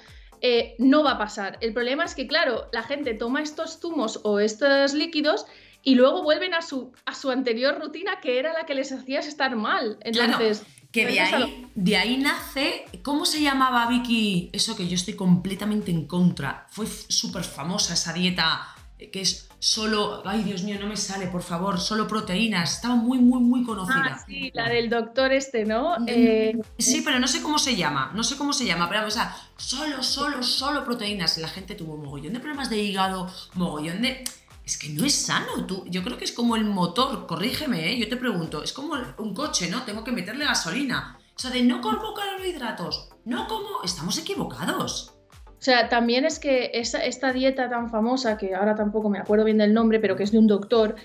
eh, 0.42 0.76
no 0.78 1.04
va 1.04 1.12
a 1.12 1.18
pasar. 1.18 1.58
El 1.62 1.74
problema 1.74 2.04
es 2.04 2.16
que, 2.16 2.28
claro, 2.28 2.68
la 2.74 2.84
gente 2.84 3.14
toma 3.14 3.42
estos 3.42 3.80
zumos 3.80 4.19
o 4.24 4.40
estos 4.40 4.94
líquidos 4.94 5.45
y 5.83 5.95
luego 5.95 6.21
vuelven 6.21 6.54
a 6.54 6.62
su, 6.62 6.92
a 7.06 7.16
su 7.16 7.31
anterior 7.31 7.80
rutina 7.80 8.19
que 8.19 8.40
era 8.40 8.52
la 8.52 8.66
que 8.66 8.76
les 8.76 8.92
hacía 8.92 9.19
estar 9.19 9.56
mal. 9.56 9.98
Entonces... 10.02 10.66
Que 10.92 11.06
de 11.06 11.20
ahí, 11.20 11.68
de 11.76 11.98
ahí 11.98 12.18
nace, 12.18 12.86
¿cómo 13.04 13.26
se 13.26 13.42
llamaba 13.42 13.88
Vicky? 13.88 14.50
Eso 14.54 14.76
que 14.76 14.88
yo 14.88 14.96
estoy 14.96 15.16
completamente 15.16 15.92
en 15.92 16.08
contra. 16.08 16.66
Fue 16.70 16.88
súper 16.88 17.44
famosa 17.44 17.94
esa 17.94 18.14
dieta 18.14 18.76
eh, 19.00 19.12
que 19.12 19.22
es 19.22 19.48
solo, 19.60 20.24
ay 20.26 20.44
Dios 20.44 20.64
mío, 20.64 20.78
no 20.80 20.88
me 20.88 20.98
sale, 20.98 21.28
por 21.28 21.44
favor, 21.44 21.80
solo 21.80 22.08
proteínas. 22.08 22.76
Estaba 22.76 22.96
muy, 22.96 23.20
muy, 23.20 23.40
muy 23.40 23.64
conocida. 23.64 24.16
Ah, 24.16 24.24
sí, 24.26 24.50
la 24.54 24.70
del 24.70 24.90
doctor 24.90 25.32
este, 25.32 25.66
¿no? 25.66 25.98
Eh, 26.08 26.58
sí, 26.80 27.02
pero 27.04 27.20
no 27.20 27.28
sé 27.28 27.42
cómo 27.42 27.60
se 27.60 27.76
llama, 27.76 28.12
no 28.16 28.24
sé 28.24 28.38
cómo 28.38 28.54
se 28.54 28.66
llama, 28.66 28.90
pero 28.90 29.06
o 29.06 29.12
sea, 29.12 29.36
solo, 29.56 30.02
solo, 30.02 30.42
solo 30.42 30.84
proteínas. 30.84 31.38
La 31.38 31.48
gente 31.48 31.76
tuvo 31.76 31.98
mogollón 31.98 32.34
de 32.34 32.40
problemas 32.40 32.70
de 32.70 32.78
hígado, 32.78 33.32
mogollón 33.54 34.02
de 34.02 34.24
es 34.68 34.78
que 34.78 34.90
no 34.90 35.06
es 35.06 35.16
sano. 35.16 35.66
Tú, 35.66 35.86
yo 35.88 36.04
creo 36.04 36.18
que 36.18 36.26
es 36.26 36.33
como 36.33 36.57
el 36.57 36.66
motor, 36.66 37.26
corrígeme, 37.26 37.90
¿eh? 37.90 37.97
yo 37.97 38.09
te 38.09 38.18
pregunto, 38.18 38.62
es 38.62 38.74
como 38.74 38.95
un 39.18 39.33
coche, 39.33 39.69
¿no? 39.69 39.83
Tengo 39.83 40.04
que 40.04 40.12
meterle 40.12 40.44
gasolina. 40.44 41.18
O 41.33 41.40
sea, 41.40 41.52
de 41.52 41.64
no 41.64 41.80
como 41.80 42.14
carbohidratos, 42.14 43.09
no 43.24 43.47
como, 43.47 43.81
estamos 43.86 44.18
equivocados. 44.18 45.14
O 45.45 45.62
sea, 45.62 45.88
también 45.88 46.26
es 46.26 46.38
que 46.38 46.71
esta 46.74 47.31
dieta 47.31 47.69
tan 47.69 47.90
famosa, 47.90 48.38
que 48.38 48.56
ahora 48.56 48.76
tampoco 48.76 49.09
me 49.09 49.19
acuerdo 49.19 49.45
bien 49.45 49.57
del 49.57 49.74
nombre, 49.74 50.02
pero 50.02 50.18
que 50.18 50.24
es 50.24 50.31
de 50.31 50.40
un 50.40 50.47
doctor, 50.47 50.95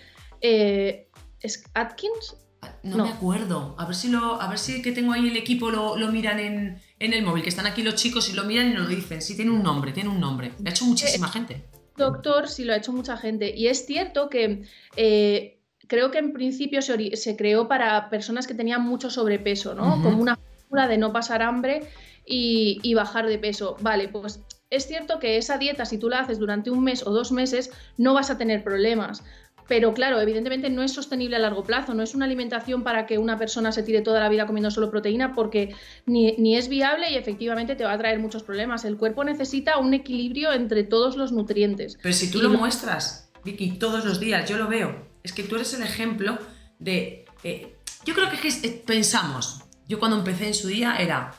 eh, 0.41 1.09
¿es 1.39 1.63
Atkins? 1.75 2.37
Ah, 2.63 2.75
no, 2.83 3.05
me 3.05 3.11
acuerdo. 3.11 3.77
A 3.79 3.87
ver 3.87 3.95
si 3.95 4.09
lo, 4.09 4.43
a 4.43 4.49
ver 4.49 4.59
si 4.59 4.83
que 4.83 4.91
tengo 4.91 5.13
ahí 5.13 5.29
el 5.29 5.37
equipo 5.37 5.71
lo, 5.71 5.97
miran 6.11 6.41
en, 6.41 6.81
el 6.99 7.25
móvil, 7.25 7.45
que 7.45 7.49
están 7.49 7.67
aquí 7.67 7.85
los 7.85 7.95
chicos 7.95 8.29
y 8.29 8.33
lo 8.33 8.43
miran 8.43 8.73
y 8.73 8.75
nos 8.75 8.89
lo 8.89 8.89
dicen. 8.89 9.23
Sí, 9.23 9.37
tiene 9.37 9.53
un 9.53 9.63
nombre, 9.63 9.93
tiene 9.93 10.09
un 10.09 10.19
nombre. 10.19 10.53
Me 10.59 10.71
ha 10.71 10.73
hecho 10.73 10.85
muchísima 10.85 11.29
eh, 11.29 11.31
gente 11.31 11.82
doctor 11.97 12.49
sí 12.49 12.65
lo 12.65 12.73
ha 12.73 12.77
hecho 12.77 12.93
mucha 12.93 13.17
gente. 13.17 13.55
Y 13.55 13.69
es 13.69 13.87
cierto 13.87 14.29
que 14.29 14.63
eh, 14.97 15.59
creo 15.87 16.11
que 16.11 16.19
en 16.19 16.33
principio 16.33 16.81
se, 16.83 17.37
creó 17.37 17.69
para 17.69 18.09
personas 18.09 18.47
que 18.47 18.55
tenían 18.55 18.83
mucho 18.83 19.11
sobrepeso, 19.11 19.75
¿no? 19.75 20.03
Como 20.03 20.21
una 20.21 20.37
fórmula 20.37 20.89
de 20.89 20.99
no 20.99 21.13
pasar 21.13 21.43
hambre 21.43 21.83
y, 22.25 22.95
bajar 22.95 23.27
de 23.27 23.39
peso. 23.39 23.77
Vale, 23.81 24.09
pues 24.09 24.43
es 24.71 24.87
cierto 24.87 25.19
que 25.19 25.37
esa 25.37 25.59
dieta, 25.59 25.85
si 25.85 25.99
tú 25.99 26.09
la 26.09 26.21
haces 26.21 26.39
durante 26.39 26.71
un 26.71 26.83
mes 26.83 27.07
o 27.07 27.11
dos 27.11 27.31
meses, 27.31 27.71
no 27.99 28.15
vas 28.15 28.31
a 28.31 28.39
tener 28.39 28.65
problemas. 28.65 29.23
Pero 29.69 29.95
claro, 29.95 30.21
evidentemente 30.21 30.71
no 30.71 30.83
es 30.83 30.93
sostenible 30.93 31.37
a 31.37 31.39
largo 31.39 31.65
plazo, 31.65 31.95
no 31.95 32.03
es 32.03 32.15
una 32.15 32.25
alimentación 32.25 32.83
para 32.83 33.07
que 33.07 33.19
una 33.19 33.39
persona 33.39 33.73
se 33.73 33.83
tire 33.83 34.03
toda 34.03 34.21
la 34.21 34.29
vida 34.29 34.47
comiendo 34.47 34.71
solo 34.71 34.91
proteína 34.91 35.35
porque 35.35 35.75
ni, 36.07 36.57
es 36.57 36.69
viable 36.69 37.11
y 37.11 37.17
efectivamente 37.17 37.77
te 37.77 37.85
va 37.85 37.93
a 37.93 37.99
traer 37.99 38.19
muchos 38.19 38.43
problemas. 38.43 38.85
El 38.85 38.97
cuerpo 38.97 39.25
necesita 39.25 39.79
un 39.79 39.95
equilibrio 39.95 40.53
entre 40.53 40.83
todos 40.83 41.17
los 41.17 41.33
nutrientes. 41.33 41.99
Pero 42.03 42.15
si 42.15 42.31
tú 42.31 42.43
lo, 42.43 42.51
muestras, 42.51 43.31
Vicky, 43.45 43.79
todos 43.79 44.05
los 44.05 44.21
días, 44.21 44.49
yo 44.49 44.59
lo 44.59 44.69
veo, 44.69 45.09
es 45.23 45.33
que 45.33 45.43
tú 45.43 45.57
eres 45.57 45.73
el 45.75 45.83
ejemplo 45.83 46.39
de... 46.79 47.25
Eh, 47.45 47.77
yo 48.05 48.15
creo 48.15 48.29
que 48.31 48.49
eh, 48.49 48.83
pensamos, 48.85 49.63
yo 49.89 49.99
cuando 49.99 50.19
empecé 50.19 50.49
en 50.49 50.55
su 50.55 50.69
día 50.69 50.97
era 50.99 51.35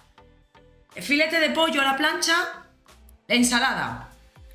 filete 0.96 1.40
de 1.40 1.50
pollo 1.50 1.82
a 1.82 1.86
la 1.86 1.98
plancha, 1.98 2.36
ensalada, 3.28 4.10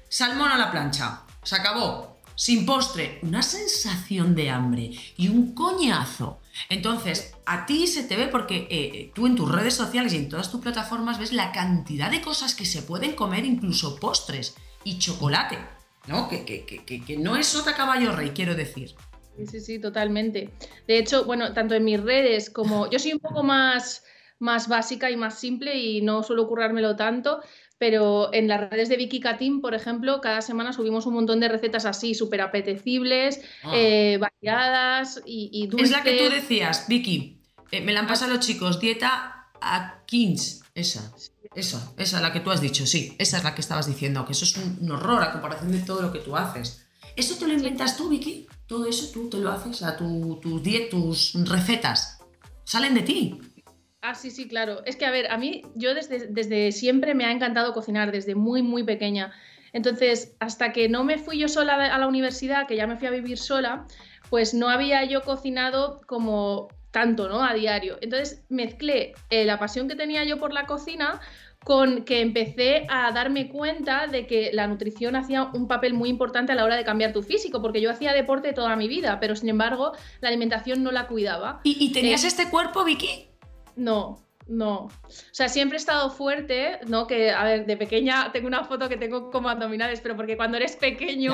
salmón 0.09 0.51
a 0.51 0.59
la 0.59 0.71
plancha, 0.71 1.23
se 1.43 1.57
acabó 1.57 2.18
sin 2.39 2.65
postre, 2.65 3.19
una 3.23 3.43
sensación 3.43 4.37
de 4.37 4.49
hambre 4.49 4.93
y 5.17 5.27
un 5.27 5.57
coñazo. 5.57 6.39
Entonces, 6.69 7.35
a 7.45 7.67
ti 7.67 7.89
se 7.89 8.05
te 8.05 8.17
ve 8.17 8.29
porque 8.29 8.69
eh, 8.71 9.11
tú 9.13 9.27
en 9.27 9.35
tus 9.35 9.51
redes 9.51 9.75
sociales 9.75 10.13
y 10.13 10.19
en 10.19 10.29
todas 10.29 10.49
tus 10.49 10.61
plataformas 10.61 11.19
ves 11.19 11.33
la 11.33 11.51
cantidad 11.51 12.13
de 12.13 12.23
cosas 12.23 12.55
que 12.55 12.65
se 12.65 12.83
pueden 12.83 13.17
comer, 13.17 13.45
incluso 13.45 13.99
postres 13.99 14.55
y 14.85 15.01
chocolate, 15.01 15.59
¿no? 16.07 16.29
Que, 16.29 16.45
que, 16.45 17.17
no 17.19 17.37
es 17.37 17.57
otra 17.57 17.75
caballo 17.75 18.15
rey, 18.15 18.31
quiero 18.31 18.55
decir. 18.55 18.95
Sí, 19.37 19.47
sí, 19.47 19.61
sí, 19.61 19.79
totalmente. 19.81 20.53
De 20.87 20.97
hecho, 20.97 21.25
bueno, 21.25 21.53
tanto 21.53 21.75
en 21.75 21.85
mis 21.85 22.01
redes 22.01 22.51
como 22.51 22.89
yo 22.89 23.01
soy 23.01 23.15
un 23.15 23.19
poco 23.19 23.43
más, 23.43 24.05
más 24.39 24.69
básica 24.69 25.11
y 25.11 25.17
más 25.17 25.41
simple 25.41 25.77
y 25.77 26.03
no 26.03 26.23
suelo 26.23 26.47
currármelo 26.47 26.95
tanto, 26.95 27.41
pero 27.79 28.33
en 28.35 28.49
las 28.49 28.69
redes 28.69 28.89
de 28.89 28.97
Vicky 28.97 29.21
Catim, 29.21 29.61
por 29.61 29.75
ejemplo, 29.75 30.21
cada 30.21 30.43
semana 30.43 30.73
subimos 30.73 31.07
un 31.07 31.15
montón 31.15 31.41
de 31.41 31.49
recetas 31.49 31.87
así, 31.87 32.15
súper 32.15 32.41
apetecibles, 32.41 33.41
ah. 33.63 33.73
eh, 33.75 34.19
variadas 34.19 35.23
y, 35.25 35.67
dulces. 35.69 35.91
Es 35.91 35.97
la 35.97 36.03
que 36.03 36.19
tú 36.19 36.35
decías, 36.35 36.87
Vicky, 36.89 37.41
eh, 37.71 37.81
me 37.81 37.93
la 37.93 38.01
han 38.01 38.07
pasado 38.09 38.35
los 38.35 38.45
chicos, 38.45 38.81
dieta 38.81 39.49
a 39.61 40.03
Kings, 40.07 40.63
esa. 40.75 41.13
Esa, 41.55 41.93
esa, 41.97 42.21
la 42.21 42.31
que 42.31 42.41
tú 42.41 42.51
has 42.51 42.61
dicho, 42.61 42.87
sí, 42.87 43.17
esa 43.19 43.39
es 43.39 43.45
la 43.45 43.55
que 43.55 43.63
estabas 43.63 43.87
diciendo, 43.87 44.25
que 44.27 44.33
eso 44.33 44.45
es 44.45 44.57
un, 44.59 44.91
horror 44.91 45.23
a 45.23 45.33
comparación 45.33 45.73
de 45.73 45.79
todo 45.79 46.03
lo 46.03 46.13
que 46.13 46.19
tú 46.19 46.37
haces. 46.37 46.87
¿Eso 47.17 47.37
te 47.37 47.49
lo 47.49 47.55
inventas 47.55 47.97
tú, 47.97 48.11
Vicky? 48.11 48.47
Todo 48.67 48.87
eso 48.87 49.11
tú 49.13 49.31
te 49.31 49.39
lo 49.39 49.51
haces, 49.51 49.83
a 49.83 49.97
tu, 49.97 50.39
tus 50.43 50.63
tus 50.91 51.49
recetas, 51.49 52.19
salen 52.65 52.95
de 52.95 53.03
ti. 53.03 53.41
Ah, 54.01 54.15
sí, 54.15 54.31
sí, 54.31 54.49
claro. 54.49 54.83
Es 54.85 54.97
que, 54.97 55.07
a 55.07 55.11
ver, 55.11 55.31
a 55.31 55.39
mí, 55.39 55.63
yo 55.75 55.95
desde, 55.95 56.29
desde 56.29 56.73
siempre 56.73 57.15
me 57.15 57.25
ha 57.25 57.33
encantado 57.33 57.73
cocinar, 57.73 58.13
desde 58.13 58.35
muy, 58.35 58.63
muy 58.63 58.85
pequeña. 58.85 59.33
Entonces, 59.73 60.37
hasta 60.39 60.73
que 60.73 60.89
no 60.89 61.05
me 61.05 61.19
fui 61.19 61.39
yo 61.39 61.49
sola 61.49 61.75
a 61.75 61.99
la 61.99 62.07
universidad, 62.07 62.67
que 62.67 62.77
ya 62.77 62.87
me 62.87 62.97
fui 62.97 63.09
a 63.09 63.11
vivir 63.11 63.39
sola, 63.39 63.87
pues 64.31 64.55
no 64.55 64.69
había 64.69 65.05
yo 65.05 65.23
cocinado 65.23 66.01
como 66.07 66.69
tanto, 66.91 67.29
¿no? 67.29 67.43
A 67.43 67.55
diario. 67.55 67.99
Entonces, 68.01 68.45
mezclé 68.49 69.15
eh, 69.31 69.45
la 69.45 69.59
pasión 69.59 69.89
que 69.89 69.95
tenía 69.95 70.25
yo 70.25 70.39
por 70.39 70.53
la 70.53 70.67
cocina 70.67 71.21
con 71.65 72.05
que 72.05 72.21
empecé 72.21 72.87
a 72.89 73.11
darme 73.13 73.49
cuenta 73.49 74.07
de 74.07 74.27
que 74.27 74.51
la 74.53 74.67
nutrición 74.69 75.17
hacía 75.17 75.43
un 75.43 75.67
papel 75.67 75.93
muy 75.93 76.09
importante 76.09 76.53
a 76.53 76.55
la 76.55 76.65
hora 76.65 76.77
de 76.77 76.85
cambiar 76.85 77.13
tu 77.13 77.23
físico, 77.23 77.61
porque 77.61 77.81
yo 77.81 77.91
hacía 77.91 78.13
deporte 78.13 78.53
toda 78.53 78.77
mi 78.77 78.89
vida, 78.89 79.19
pero 79.21 79.35
sin 79.37 79.49
embargo 79.49 79.93
la 80.21 80.29
alimentación 80.29 80.83
no 80.83 80.93
la 80.93 81.09
cuidaba. 81.09 81.61
¿Y, 81.65 81.93
tenías 81.93 82.25
eh, 82.25 82.29
este 82.29 82.49
cuerpo, 82.49 82.85
Vicky? 82.85 83.28
No, 83.79 84.29
no. 84.49 84.87
O 84.87 84.91
sea, 85.31 85.49
siempre 85.49 85.77
he 85.77 85.81
estado 85.81 86.11
fuerte, 86.11 86.79
¿no? 86.87 87.07
Que, 87.07 87.31
a 87.31 87.45
ver, 87.45 87.67
de 87.67 87.77
pequeña 87.77 88.33
tengo 88.33 88.49
una 88.49 88.65
foto 88.65 88.89
que 88.89 88.97
tengo 88.97 89.31
como 89.31 89.49
abdominales, 89.49 90.01
pero 90.01 90.17
porque 90.17 90.37
cuando 90.37 90.57
eres 90.57 90.75
pequeño, 90.77 91.33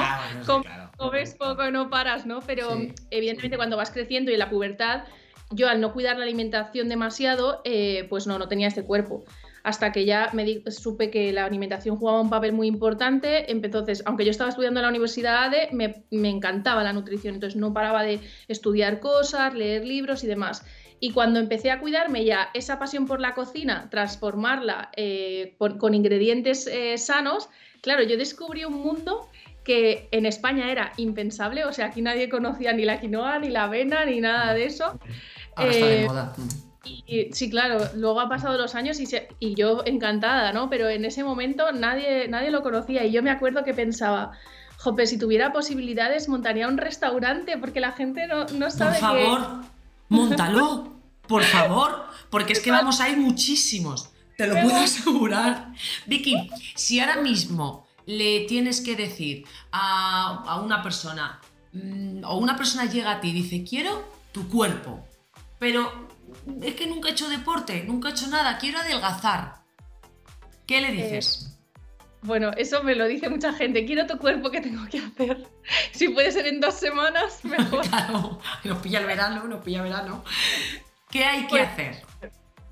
comes 0.99 1.35
poco 1.35 1.67
y 1.67 1.73
no 1.73 1.89
paras, 1.89 2.27
¿no? 2.27 2.41
Pero 2.41 2.81
evidentemente 3.11 3.57
cuando 3.57 3.77
vas 3.77 3.91
creciendo 3.91 4.31
y 4.31 4.35
en 4.35 4.41
la 4.41 4.51
pubertad, 4.51 5.05
yo 5.51 5.69
al 5.69 5.81
no 5.81 5.93
cuidar 5.93 6.19
la 6.19 6.25
alimentación 6.25 6.89
demasiado, 6.89 7.63
eh, 7.65 8.07
pues 8.11 8.27
no, 8.27 8.39
no 8.39 8.49
tenía 8.49 8.69
este 8.69 8.85
cuerpo. 8.85 9.25
Hasta 9.63 9.93
que 9.93 10.05
ya 10.05 10.29
me 10.35 10.63
supe 10.71 11.11
que 11.11 11.33
la 11.33 11.47
alimentación 11.47 11.97
jugaba 11.97 12.21
un 12.21 12.29
papel 12.29 12.53
muy 12.53 12.67
importante. 12.67 13.51
Entonces, 13.51 14.03
aunque 14.05 14.27
yo 14.27 14.31
estaba 14.31 14.51
estudiando 14.51 14.81
en 14.81 14.83
la 14.83 14.91
Universidad 14.91 15.45
ADE, 15.45 15.71
me, 15.73 16.05
me 16.11 16.29
encantaba 16.29 16.85
la 16.85 16.93
nutrición. 16.93 17.35
Entonces, 17.35 17.59
no 17.59 17.73
paraba 17.73 18.03
de 18.03 18.21
estudiar 18.47 19.01
cosas, 19.01 19.55
leer 19.55 19.87
libros 19.87 20.23
y 20.23 20.27
demás. 20.27 20.67
Y 21.05 21.11
cuando 21.11 21.39
empecé 21.39 21.71
a 21.71 21.81
cuidarme 21.81 22.25
ya 22.25 22.49
esa 22.55 22.79
pasión 22.79 23.07
por 23.07 23.21
la 23.21 23.35
cocina, 23.35 23.89
transformarla 23.91 24.89
eh, 24.97 25.55
con 25.59 25.93
ingredientes 25.93 26.67
eh, 26.67 26.97
sanos, 26.97 27.51
claro, 27.83 28.05
yo 28.05 28.17
descubrí 28.17 28.65
un 28.65 28.81
mundo 28.81 29.29
que 29.65 30.09
en 30.13 30.25
España 30.25 30.73
era 30.73 30.95
impensable, 30.97 31.67
o 31.67 31.75
sea, 31.75 31.89
aquí 31.89 32.01
nadie 32.01 32.31
conocía 32.31 32.73
ni 32.73 32.87
la 32.87 33.01
quinoa, 33.01 33.39
ni 33.39 33.51
la 33.51 33.65
avena, 33.65 34.07
ni 34.07 34.23
nada 34.23 34.55
de 34.55 34.65
eso. 34.65 34.99
Ahora 35.57 35.71
está 35.73 35.87
de 35.87 36.03
eh, 36.05 36.07
moda. 36.07 36.33
Y, 37.07 37.29
sí, 37.35 37.51
claro, 37.51 37.87
luego 37.97 38.21
han 38.21 38.31
pasado 38.31 38.57
los 38.57 38.75
años 38.75 38.99
y, 38.99 39.07
y, 39.41 39.55
yo 39.57 39.83
encantada, 39.85 40.55
¿no? 40.55 40.71
Pero 40.71 40.89
en 40.89 41.05
ese 41.05 41.23
momento 41.23 41.71
nadie, 41.73 42.29
nadie 42.29 42.51
lo 42.51 42.63
conocía 42.63 43.05
y 43.05 43.13
yo 43.13 43.23
me 43.23 43.31
acuerdo 43.31 43.63
que 43.63 43.75
pensaba, 43.75 44.33
jope, 44.79 45.07
si 45.07 45.19
tuviera 45.19 45.53
posibilidades 45.53 46.31
montaría 46.31 46.67
un 46.67 46.79
restaurante 46.79 47.59
porque 47.59 47.81
la 47.81 47.93
gente 47.93 48.27
no, 48.27 48.47
no 48.47 48.71
sabe 48.71 48.99
Por 49.01 49.01
favor, 49.01 49.41
montalo. 50.09 50.94
Por 51.27 51.43
favor, 51.43 52.07
porque 52.31 52.53
es 52.53 52.61
que 52.61 52.71
vamos 52.71 53.01
a 53.01 53.09
ir 53.09 53.17
muchísimos, 53.17 54.11
te 54.37 54.47
lo 54.47 54.61
puedo 54.61 54.77
asegurar. 54.77 55.73
Vicky, 56.07 56.51
si 56.75 57.01
ahora 57.01 57.21
mismo 57.21 57.87
le 58.07 58.41
tienes 58.47 58.81
que 58.81 58.97
decir 58.97 59.47
a, 59.73 60.61
una 60.65 60.83
persona, 60.83 61.41
mm, 61.73 62.25
o 62.25 62.37
una 62.39 62.57
persona 62.57 62.87
llega 62.87 63.13
a 63.13 63.21
ti 63.21 63.29
y 63.29 63.33
dice, 63.33 63.65
quiero 63.65 64.13
tu 64.33 64.49
cuerpo, 64.49 65.07
pero 65.59 66.09
es 66.63 66.75
que 66.75 66.87
nunca 66.87 67.09
he 67.09 67.13
hecho 67.13 67.29
deporte, 67.29 67.85
nunca 67.85 68.09
he 68.09 68.13
hecho 68.13 68.27
nada, 68.27 68.59
quiero 68.59 68.81
adelgazar. 68.81 69.63
¿Qué 70.67 70.81
le 70.81 70.93
dices? 70.93 71.47
Eh, 71.47 71.55
bueno, 72.23 72.53
eso 72.57 72.83
me 72.83 72.95
lo 72.95 73.07
dice 73.07 73.29
mucha 73.29 73.53
gente. 73.53 73.85
Quiero 73.85 74.07
tu 74.07 74.17
cuerpo, 74.17 74.51
¿qué 74.51 74.63
tengo 74.63 74.87
que 74.89 74.99
hacer? 74.99 75.47
Si 75.93 76.09
puede 76.09 76.33
ser 76.33 76.47
en 76.47 76.59
dos 76.59 76.75
semanas, 76.75 77.45
mejor. 77.45 77.87
claro, 77.89 78.41
nos 78.65 78.79
pilla 78.79 79.01
el 79.01 79.07
verano, 79.07 79.45
nos 79.45 79.63
pilla 79.63 79.79
el 79.79 79.85
verano. 79.85 80.25
¿Qué 81.15 81.23
hay 81.25 81.43
que 81.43 81.51
pues, 81.51 81.63
hacer? 81.63 81.95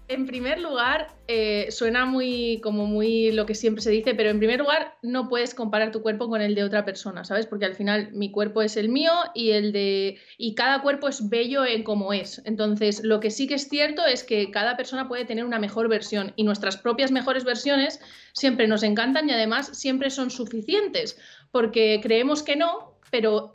En 0.08 0.26
primer 0.26 0.58
lugar, 0.58 1.14
eh, 1.28 1.68
suena 1.70 2.04
muy 2.06 2.60
como 2.60 2.86
muy 2.86 3.30
lo 3.30 3.46
que 3.46 3.54
siempre 3.54 3.82
se 3.82 3.92
dice, 3.92 4.16
pero 4.16 4.30
en 4.30 4.38
primer 4.38 4.58
lugar 4.58 4.96
no 5.00 5.28
puedes 5.28 5.54
comparar 5.54 5.92
tu 5.92 6.02
cuerpo 6.02 6.28
con 6.28 6.42
el 6.42 6.56
de 6.56 6.64
otra 6.64 6.84
persona, 6.84 7.24
¿sabes? 7.24 7.46
Porque 7.46 7.66
al 7.66 7.76
final 7.76 8.10
mi 8.12 8.32
cuerpo 8.32 8.60
es 8.60 8.76
el 8.76 8.88
mío 8.88 9.12
y 9.32 9.52
el 9.52 9.70
de 9.70 10.18
y 10.38 10.56
cada 10.56 10.82
cuerpo 10.82 11.06
es 11.06 11.30
bello 11.30 11.64
en 11.64 11.84
como 11.84 12.12
es. 12.12 12.42
Entonces, 12.44 13.04
lo 13.04 13.20
que 13.20 13.30
sí 13.30 13.46
que 13.46 13.54
es 13.54 13.68
cierto 13.68 14.04
es 14.04 14.24
que 14.24 14.50
cada 14.50 14.76
persona 14.76 15.06
puede 15.06 15.24
tener 15.24 15.44
una 15.44 15.60
mejor 15.60 15.86
versión 15.86 16.32
y 16.34 16.42
nuestras 16.42 16.76
propias 16.76 17.12
mejores 17.12 17.44
versiones 17.44 18.00
siempre 18.32 18.66
nos 18.66 18.82
encantan 18.82 19.28
y 19.28 19.32
además 19.32 19.68
siempre 19.68 20.10
son 20.10 20.32
suficientes, 20.32 21.16
porque 21.52 22.00
creemos 22.02 22.42
que 22.42 22.56
no, 22.56 22.98
pero 23.12 23.52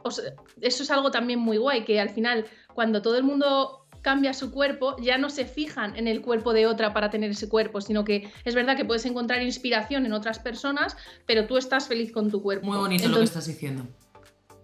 eso 0.62 0.84
es 0.84 0.91
algo 0.91 1.12
también 1.12 1.39
muy 1.39 1.58
guay 1.58 1.84
que 1.84 2.00
al 2.00 2.10
final 2.10 2.46
cuando 2.74 3.01
todo 3.01 3.17
el 3.17 3.24
mundo 3.24 3.77
cambia 4.01 4.34
su 4.34 4.51
cuerpo, 4.51 4.96
ya 5.01 5.18
no 5.18 5.30
se 5.30 5.46
fijan 5.46 5.96
en 5.96 6.08
el 6.08 6.22
cuerpo 6.22 6.54
de 6.54 6.66
otra 6.66 6.94
para 6.94 7.10
tener 7.10 7.32
ese 7.32 7.50
cuerpo, 7.50 7.82
sino 7.82 8.04
que 8.04 8.32
es 8.46 8.56
verdad 8.56 8.77
que 8.77 8.86
puedes 8.86 9.06
encontrar 9.06 9.42
inspiración 9.42 10.06
en 10.06 10.13
otras 10.13 10.39
personas, 10.39 10.96
pero 11.25 11.48
tú 11.48 11.58
estás 11.58 11.88
feliz 11.88 12.12
con 12.12 12.32
tu 12.32 12.42
cuerpo. 12.42 12.68
Muy 12.68 12.77
bonito 12.77 13.08
lo 13.10 13.18
que 13.18 13.24
estás 13.24 13.48
diciendo. 13.48 13.86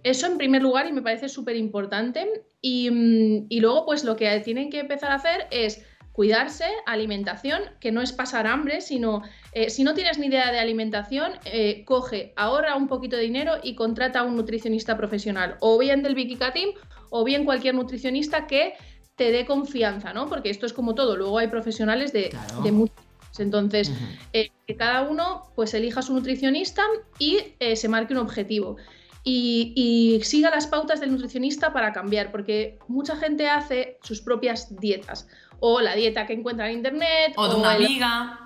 Eso 0.03 0.27
en 0.27 0.37
primer 0.37 0.61
lugar 0.61 0.85
y 0.87 0.91
me 0.91 1.01
parece 1.01 1.29
súper 1.29 1.55
importante. 1.55 2.25
Mm, 2.61 3.45
y, 3.49 3.59
luego 3.59 3.85
pues 3.85 4.03
lo 4.03 4.15
que 4.15 4.39
tienen 4.41 4.69
que 4.69 4.79
empezar 4.79 5.11
a 5.11 5.15
hacer 5.15 5.47
es 5.51 5.85
cuidarse, 6.11 6.65
alimentación, 6.85 7.61
que 7.79 7.91
no 7.91 8.01
es 8.01 8.11
pasar 8.11 8.45
hambre, 8.45 8.81
sino 8.81 9.23
eh, 9.53 9.69
si 9.69 9.83
no 9.83 9.95
tienes 9.95 10.19
ni 10.19 10.27
idea 10.27 10.51
de 10.51 10.59
alimentación, 10.59 11.33
eh, 11.45 11.83
coge, 11.85 12.33
ahorra 12.35 12.75
un 12.75 12.87
poquito 12.87 13.15
de 13.15 13.23
dinero 13.23 13.55
y 13.63 13.73
contrata 13.75 14.19
a 14.19 14.23
un 14.23 14.35
nutricionista 14.35 14.95
profesional, 14.95 15.57
o 15.59 15.77
bien 15.79 16.03
del 16.03 16.13
Vicky 16.13 16.35
Team, 16.35 16.69
o 17.09 17.23
bien 17.23 17.45
cualquier 17.45 17.73
nutricionista 17.73 18.45
que 18.45 18.73
te 19.15 19.31
dé 19.31 19.45
confianza, 19.45 20.13
¿no? 20.13 20.27
Porque 20.27 20.49
esto 20.49 20.65
es 20.65 20.73
como 20.73 20.95
todo, 20.95 21.15
luego 21.15 21.37
hay 21.37 21.47
profesionales 21.47 22.13
de, 22.13 22.35
muchos. 22.71 22.95
Entonces, 23.39 23.91
eh, 24.31 24.51
que 24.67 24.75
cada 24.75 25.01
uno 25.01 25.51
pues 25.55 25.73
elija 25.73 26.01
su 26.01 26.13
nutricionista 26.13 26.83
y 27.17 27.39
eh, 27.59 27.75
se 27.75 27.87
marque 27.87 28.13
un 28.13 28.19
objetivo. 28.19 28.77
Y, 29.25 30.19
siga 30.23 30.49
las 30.49 30.67
pautas 30.67 30.99
del 30.99 31.11
nutricionista 31.11 31.71
para 31.71 31.93
cambiar, 31.93 32.31
porque 32.31 32.77
mucha 32.87 33.15
gente 33.15 33.47
hace 33.47 33.97
sus 34.03 34.21
propias 34.21 34.75
dietas, 34.79 35.27
o 35.59 35.79
la 35.79 35.95
dieta 35.95 36.25
que 36.25 36.33
encuentra 36.33 36.69
en 36.69 36.77
internet, 36.77 37.33
o 37.37 37.47
de 37.47 37.55
una 37.55 37.71
amiga. 37.73 38.39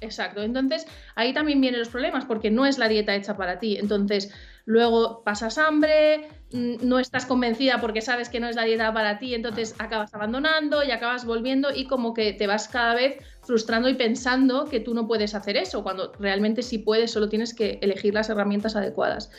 Exacto, 0.00 0.42
entonces 0.42 0.86
ahí 1.14 1.32
también 1.32 1.60
vienen 1.60 1.80
los 1.80 1.88
problemas, 1.88 2.24
porque 2.24 2.50
no 2.50 2.66
es 2.66 2.78
la 2.78 2.88
dieta 2.88 3.14
hecha 3.14 3.36
para 3.36 3.60
ti. 3.60 3.76
Entonces, 3.76 4.32
luego 4.68 5.22
pasas 5.24 5.56
hambre, 5.56 6.28
mm, 6.52 6.86
no 6.86 6.98
estás 6.98 7.24
convencida 7.24 7.80
porque 7.80 8.02
sabes 8.02 8.28
que 8.28 8.38
no 8.38 8.48
es 8.48 8.54
la 8.54 8.64
dieta 8.64 8.92
para 8.92 9.18
ti, 9.18 9.34
entonces 9.34 9.74
acabas 9.78 10.14
abandonando 10.14 10.84
y 10.84 10.90
acabas 10.90 11.24
volviendo 11.24 11.74
y 11.74 11.86
como 11.86 12.12
que 12.12 12.34
te 12.34 12.46
vas 12.46 12.68
cada 12.68 12.94
vez 12.94 13.16
frustrando 13.40 13.88
y 13.88 13.94
pensando 13.94 14.66
que 14.66 14.80
tú 14.80 14.92
no 14.92 15.08
puedes 15.08 15.34
hacer 15.34 15.56
eso, 15.56 15.82
cuando 15.82 16.12
realmente 16.20 16.62
sí 16.62 16.76
puedes, 16.76 17.10
solo 17.10 17.30
tienes 17.30 17.54
que 17.54 17.78
elegir 17.80 18.12
las 18.12 18.28
herramientas 18.28 18.76
adecuadas. 18.76 19.30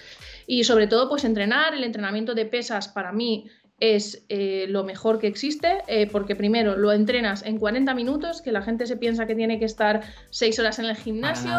Y 0.48 0.63
sobre 0.63 0.88
todo, 0.88 1.07
pues 1.07 1.24
entrenar, 1.24 1.75
el 1.75 1.83
entrenamiento 1.83 2.33
de 2.33 2.48
pesas 2.48 2.88
para 2.88 3.12
mí 3.12 3.51
es 3.79 4.25
eh, 4.29 4.65
lo 4.67 4.83
mejor 4.83 5.19
que 5.19 5.27
existe, 5.27 5.83
eh, 5.86 6.09
porque 6.12 6.36
primero 6.36 6.75
lo 6.75 6.91
entrenas 6.91 7.45
en 7.45 7.59
40 7.59 7.93
minutos, 7.93 8.41
que 8.41 8.51
la 8.51 8.63
gente 8.63 8.88
se 8.88 8.98
piensa 8.98 9.27
que 9.27 9.36
tiene 9.36 9.59
que 9.59 9.65
estar 9.65 10.01
6 10.31 10.57
horas 10.57 10.79
en 10.79 10.86
el 10.86 10.95
gimnasio. 10.95 11.51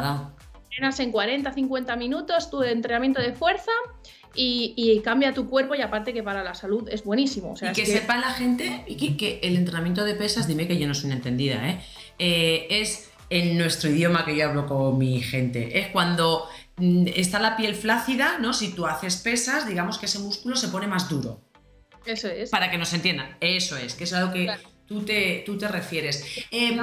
Entrenas 0.80 1.00
en 1.00 1.12
40, 1.12 1.52
50 1.52 1.96
minutos 1.96 2.50
tu 2.50 2.62
entrenamiento 2.62 3.20
de 3.20 3.34
fuerza 3.34 3.70
y, 4.34 4.99
cambia 5.04 5.34
tu 5.34 5.46
cuerpo 5.46 5.75
y 5.75 5.82
aparte 5.82 6.14
que 6.14 6.22
para 6.22 6.42
la 6.42 6.54
salud 6.54 6.88
es 6.88 7.04
buenísimo. 7.04 7.54
y 7.60 7.72
que, 7.75 7.84
sepa 7.84 8.16
la 8.16 8.30
gente 8.30 8.87
que, 8.87 9.14
que, 9.14 9.40
el 9.42 9.56
entrenamiento 9.56 10.04
de 10.04 10.14
pesas, 10.14 10.49
dime 10.49 10.66
que 10.66 10.78
yo 10.78 10.88
no 10.88 10.94
soy 10.94 11.08
una 11.08 11.16
entendida, 11.16 11.68
¿eh? 11.68 12.66
es 12.70 13.10
en 13.28 13.58
nuestro 13.58 13.90
idioma 13.90 14.25
que 14.25 14.34
yo 14.34 14.49
hablo 14.49 14.66
con 14.66 14.96
mi 14.96 15.20
gente. 15.20 15.78
Es 15.78 15.88
cuando 15.88 16.49
mm, 16.78 17.08
está 17.14 17.40
la 17.40 17.58
piel 17.58 17.75
flácida, 17.75 18.38
¿no? 18.38 18.54
Si 18.54 18.75
tú 18.75 18.87
haces 18.87 19.16
pesas, 19.16 19.68
digamos 19.68 19.99
que 19.99 20.06
ese 20.06 20.18
músculo 20.18 20.56
se 20.56 20.68
pone 20.68 20.87
más 20.87 21.10
duro. 21.10 21.42
Eso 22.06 22.28
es. 22.28 22.49
Para 22.49 22.70
que 22.70 22.78
nos 22.78 22.94
entiendan. 22.94 23.37
Eso 23.40 23.76
es, 23.76 23.94
que 23.94 24.04
es 24.04 24.14
a 24.14 24.22
lo 24.22 24.32
que 24.32 24.49
tú, 24.87 25.02
te, 25.02 25.42
tú 25.44 25.58
te 25.58 25.68
refieres. 25.68 26.25
Em, 26.50 26.80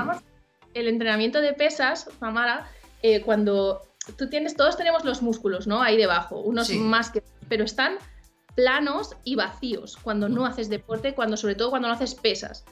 el 0.75 0.87
entrenamiento 0.87 1.41
de 1.41 1.53
pesas, 1.53 2.07
Famara, 2.19 2.69
eh, 3.03 3.21
cuando 3.21 3.86
tú 4.17 4.29
tienes, 4.29 4.55
todos 4.55 4.77
tenemos 4.77 5.03
los 5.05 5.21
músculos, 5.21 5.67
¿no? 5.67 5.81
Ahí 5.81 5.97
debajo, 5.97 6.39
unos 6.39 6.69
más 6.71 7.11
que. 7.11 7.23
Pero 7.49 7.63
están 7.63 7.97
planos 8.55 9.15
y 9.23 9.35
vacíos 9.35 9.97
cuando 10.01 10.29
no 10.29 10.45
haces 10.45 10.67
deporte, 10.67 11.13
cuando 11.13 11.37
sobre 11.37 11.53
todo 11.53 11.69
cuando 11.69 11.87
no 11.89 11.93
haces 11.93 12.15
pesas. 12.15 12.65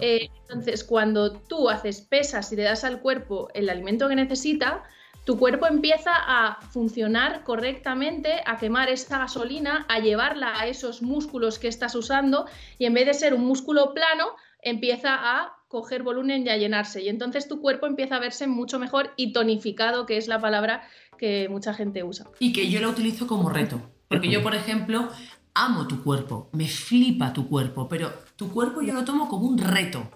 Eh, 0.00 0.30
entonces, 0.42 0.82
cuando 0.82 1.32
tú 1.32 1.68
haces 1.70 2.00
pesas 2.00 2.52
y 2.52 2.56
le 2.56 2.64
das 2.64 2.82
al 2.82 3.00
cuerpo 3.00 3.48
el 3.54 3.68
alimento 3.70 4.08
que 4.08 4.16
necesita, 4.16 4.82
tu 5.24 5.38
cuerpo 5.38 5.66
empieza 5.66 6.10
a 6.12 6.60
funcionar 6.72 7.44
correctamente, 7.44 8.42
a 8.46 8.58
quemar 8.58 8.88
esta 8.88 9.18
gasolina, 9.18 9.86
a 9.88 10.00
llevarla 10.00 10.58
a 10.58 10.66
esos 10.66 11.02
músculos 11.02 11.58
que 11.58 11.68
estás 11.68 11.94
usando 11.94 12.46
y 12.78 12.86
en 12.86 12.94
vez 12.94 13.06
de 13.06 13.14
ser 13.14 13.34
un 13.34 13.44
músculo 13.44 13.94
plano, 13.94 14.34
empieza 14.62 15.14
a 15.14 15.57
coger 15.68 16.02
volumen 16.02 16.46
y 16.46 16.50
a 16.50 16.56
llenarse. 16.56 17.02
Y 17.02 17.08
entonces 17.08 17.46
tu 17.46 17.60
cuerpo 17.60 17.86
empieza 17.86 18.16
a 18.16 18.20
verse 18.20 18.46
mucho 18.46 18.78
mejor 18.78 19.12
y 19.16 19.32
tonificado, 19.32 20.06
que 20.06 20.16
es 20.16 20.26
la 20.26 20.40
palabra 20.40 20.82
que 21.18 21.48
mucha 21.48 21.74
gente 21.74 22.02
usa. 22.02 22.26
Y 22.38 22.52
que 22.52 22.68
yo 22.70 22.80
la 22.80 22.88
utilizo 22.88 23.26
como 23.26 23.50
reto. 23.50 23.80
Porque 24.08 24.30
yo, 24.30 24.42
por 24.42 24.54
ejemplo, 24.54 25.08
amo 25.54 25.86
tu 25.86 26.02
cuerpo, 26.02 26.48
me 26.52 26.66
flipa 26.66 27.32
tu 27.32 27.48
cuerpo, 27.48 27.88
pero 27.88 28.12
tu 28.36 28.50
cuerpo 28.50 28.80
yo 28.80 28.94
lo 28.94 29.04
tomo 29.04 29.28
como 29.28 29.46
un 29.46 29.58
reto. 29.58 30.10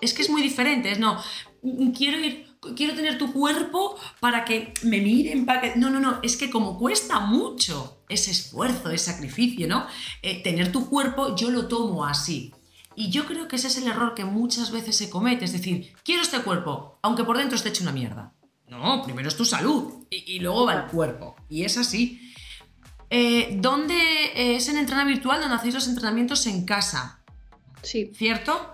Es 0.00 0.14
que 0.14 0.22
es 0.22 0.30
muy 0.30 0.42
diferente, 0.42 0.92
es 0.92 0.98
no, 0.98 1.18
quiero 1.94 2.18
ir 2.18 2.50
quiero 2.76 2.94
tener 2.94 3.18
tu 3.18 3.32
cuerpo 3.32 3.96
para 4.20 4.44
que 4.44 4.74
me 4.82 5.00
miren, 5.00 5.46
para 5.46 5.60
que... 5.60 5.76
No, 5.76 5.90
no, 5.90 6.00
no, 6.00 6.18
es 6.22 6.36
que 6.36 6.50
como 6.50 6.78
cuesta 6.78 7.20
mucho 7.20 8.02
ese 8.08 8.30
esfuerzo, 8.30 8.90
ese 8.90 9.12
sacrificio, 9.12 9.66
¿no? 9.66 9.86
Eh, 10.22 10.42
tener 10.42 10.70
tu 10.70 10.88
cuerpo 10.88 11.34
yo 11.36 11.50
lo 11.50 11.68
tomo 11.68 12.04
así. 12.04 12.52
Y 12.94 13.10
yo 13.10 13.26
creo 13.26 13.48
que 13.48 13.56
ese 13.56 13.68
es 13.68 13.78
el 13.78 13.88
error 13.88 14.14
que 14.14 14.24
muchas 14.24 14.72
veces 14.72 14.96
se 14.96 15.10
comete, 15.10 15.44
es 15.44 15.52
decir, 15.52 15.94
quiero 16.04 16.22
este 16.22 16.40
cuerpo, 16.40 16.98
aunque 17.02 17.24
por 17.24 17.38
dentro 17.38 17.56
esté 17.56 17.68
hecho 17.68 17.82
una 17.82 17.92
mierda. 17.92 18.32
No, 18.66 19.02
primero 19.02 19.28
es 19.28 19.36
tu 19.36 19.44
salud 19.44 20.04
y, 20.10 20.38
luego 20.38 20.66
va 20.66 20.74
el 20.74 20.86
cuerpo. 20.86 21.36
Y 21.48 21.64
es 21.64 21.76
así. 21.76 22.32
Eh, 23.10 23.56
¿Dónde 23.60 23.96
es 24.34 24.68
en 24.68 24.76
entrena 24.76 25.04
virtual 25.04 25.40
donde 25.40 25.56
hacéis 25.56 25.74
los 25.74 25.88
entrenamientos 25.88 26.46
en 26.46 26.64
casa? 26.64 27.20
Sí. 27.82 28.12
¿Cierto? 28.14 28.72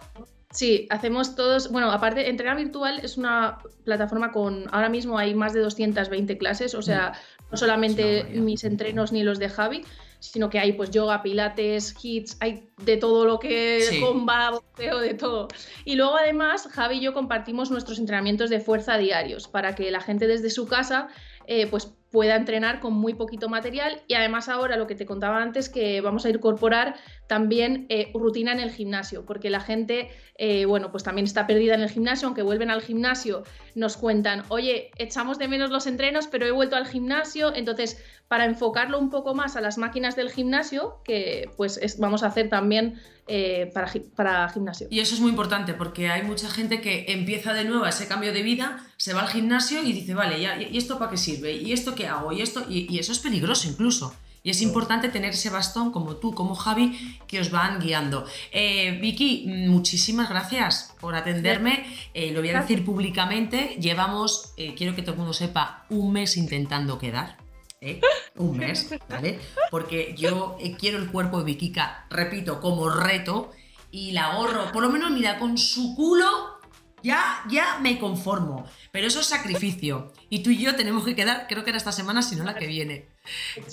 Sí, 0.56 0.86
hacemos 0.88 1.36
todos, 1.36 1.70
bueno, 1.70 1.90
aparte, 1.90 2.30
Entrenar 2.30 2.56
Virtual 2.56 3.00
es 3.02 3.18
una 3.18 3.58
plataforma 3.84 4.32
con, 4.32 4.64
ahora 4.72 4.88
mismo 4.88 5.18
hay 5.18 5.34
más 5.34 5.52
de 5.52 5.60
220 5.60 6.38
clases, 6.38 6.74
o 6.74 6.80
sea, 6.80 7.10
mm. 7.10 7.44
no 7.50 7.56
solamente 7.58 8.24
mis 8.36 8.64
entrenos 8.64 9.12
ni 9.12 9.22
los 9.22 9.38
de 9.38 9.50
Javi, 9.50 9.84
sino 10.18 10.50
que 10.50 10.58
hay 10.58 10.72
pues 10.72 10.90
yoga, 10.90 11.22
pilates, 11.22 11.94
hits, 12.02 12.36
hay 12.40 12.68
de 12.84 12.96
todo 12.96 13.24
lo 13.24 13.38
que 13.38 13.80
sí. 13.80 14.00
comba, 14.00 14.50
boxeo, 14.50 14.98
de 14.98 15.14
todo. 15.14 15.48
Y 15.84 15.94
luego 15.94 16.16
además 16.16 16.68
Javi 16.70 16.96
y 16.96 17.00
yo 17.00 17.12
compartimos 17.14 17.70
nuestros 17.70 17.98
entrenamientos 17.98 18.50
de 18.50 18.60
fuerza 18.60 18.98
diarios 18.98 19.48
para 19.48 19.74
que 19.74 19.90
la 19.90 20.00
gente 20.00 20.26
desde 20.26 20.50
su 20.50 20.66
casa 20.66 21.08
eh, 21.46 21.66
pues 21.68 21.94
pueda 22.10 22.36
entrenar 22.36 22.80
con 22.80 22.94
muy 22.94 23.14
poquito 23.14 23.48
material 23.48 24.02
y 24.06 24.14
además 24.14 24.48
ahora 24.48 24.76
lo 24.76 24.86
que 24.86 24.94
te 24.94 25.06
contaba 25.06 25.42
antes 25.42 25.68
que 25.68 26.00
vamos 26.00 26.24
a 26.24 26.30
incorporar 26.30 26.96
también 27.26 27.86
eh, 27.88 28.10
rutina 28.14 28.52
en 28.52 28.60
el 28.60 28.70
gimnasio 28.70 29.26
porque 29.26 29.50
la 29.50 29.60
gente 29.60 30.10
eh, 30.38 30.64
bueno 30.66 30.90
pues 30.90 31.02
también 31.02 31.26
está 31.26 31.46
perdida 31.46 31.74
en 31.74 31.80
el 31.80 31.90
gimnasio 31.90 32.26
aunque 32.26 32.42
vuelven 32.42 32.70
al 32.70 32.82
gimnasio 32.82 33.42
nos 33.74 33.96
cuentan 33.96 34.44
oye 34.48 34.90
echamos 34.98 35.38
de 35.38 35.48
menos 35.48 35.70
los 35.70 35.86
entrenos 35.86 36.26
pero 36.28 36.46
he 36.46 36.52
vuelto 36.52 36.76
al 36.76 36.86
gimnasio 36.86 37.54
entonces 37.54 38.02
para 38.28 38.44
enfocarlo 38.44 38.98
un 38.98 39.10
poco 39.10 39.34
más 39.34 39.56
a 39.56 39.60
las 39.60 39.78
máquinas 39.78 40.16
del 40.16 40.30
gimnasio 40.30 41.00
que 41.04 41.50
pues 41.56 41.98
vamos 41.98 42.22
a 42.22 42.28
hacer 42.28 42.48
también 42.48 43.00
eh, 43.28 43.72
para, 43.74 44.48
gimnasio. 44.48 44.86
Y 44.88 45.00
eso 45.00 45.16
es 45.16 45.20
muy 45.20 45.30
importante 45.30 45.74
porque 45.74 46.08
hay 46.08 46.22
mucha 46.22 46.48
gente 46.48 46.80
que 46.80 47.06
empieza 47.08 47.52
de 47.54 47.64
nuevo 47.64 47.84
ese 47.84 48.06
cambio 48.06 48.32
de 48.32 48.42
vida, 48.42 48.86
se 48.98 49.14
va 49.14 49.22
al 49.22 49.28
gimnasio 49.28 49.82
y 49.82 49.92
dice, 49.92 50.14
vale, 50.14 50.40
ya, 50.40 50.62
¿y 50.62 50.76
esto 50.76 50.96
para 50.96 51.10
qué 51.10 51.16
sirve? 51.16 51.52
¿Y 51.54 51.72
esto 51.72 51.95
qué 51.96 52.06
hago? 52.06 52.32
¿Y, 52.32 52.42
esto? 52.42 52.64
Y, 52.68 52.96
eso 52.98 53.10
es 53.10 53.18
peligroso 53.18 53.68
incluso. 53.68 54.14
Y 54.44 54.50
es 54.50 54.62
importante 54.62 55.08
tener 55.08 55.30
ese 55.30 55.50
bastón 55.50 55.90
como 55.90 56.16
tú, 56.16 56.32
como 56.32 56.54
Javi, 56.54 57.18
que 57.26 57.40
os 57.40 57.50
van 57.50 57.80
guiando. 57.80 58.24
Eh, 58.52 58.96
Vicky, 59.02 59.46
muchísimas 59.48 60.28
gracias 60.28 60.94
por 61.00 61.16
atenderme. 61.16 61.84
Eh, 62.14 62.30
lo 62.30 62.38
voy 62.40 62.50
a 62.50 62.60
decir 62.60 62.84
públicamente. 62.84 63.76
Llevamos, 63.80 64.52
quiero 64.76 64.94
que 64.94 65.02
todo 65.02 65.14
el 65.14 65.18
mundo 65.18 65.32
sepa, 65.32 65.84
un 65.90 66.12
mes 66.12 66.36
intentando 66.36 66.96
quedar. 66.96 67.38
¿eh? 67.80 68.00
un 68.36 68.58
mes, 68.58 68.94
¿vale? 69.08 69.38
Porque 69.70 70.14
yo 70.16 70.56
eh, 70.60 70.76
quiero 70.78 70.98
el 70.98 71.10
cuerpo 71.10 71.38
de 71.38 71.44
Vikika, 71.44 72.06
repito, 72.10 72.60
como 72.60 72.88
reto 72.88 73.52
y 73.90 74.12
la 74.12 74.26
ahorro, 74.26 74.72
por 74.72 74.82
lo 74.82 74.90
menos 74.90 75.10
mira, 75.10 75.38
con 75.38 75.56
su 75.56 75.94
culo 75.94 76.55
ya, 77.02 77.44
ya 77.48 77.78
me 77.80 77.98
conformo, 77.98 78.66
pero 78.90 79.06
eso 79.06 79.20
es 79.20 79.26
sacrificio 79.26 80.12
y 80.28 80.42
tú 80.42 80.50
y 80.50 80.58
yo 80.58 80.74
tenemos 80.74 81.04
que 81.04 81.14
quedar, 81.14 81.46
creo 81.48 81.64
que 81.64 81.70
era 81.70 81.78
esta 81.78 81.92
semana, 81.92 82.22
si 82.22 82.36
no 82.36 82.44
la 82.44 82.54
que 82.54 82.66
viene. 82.66 83.08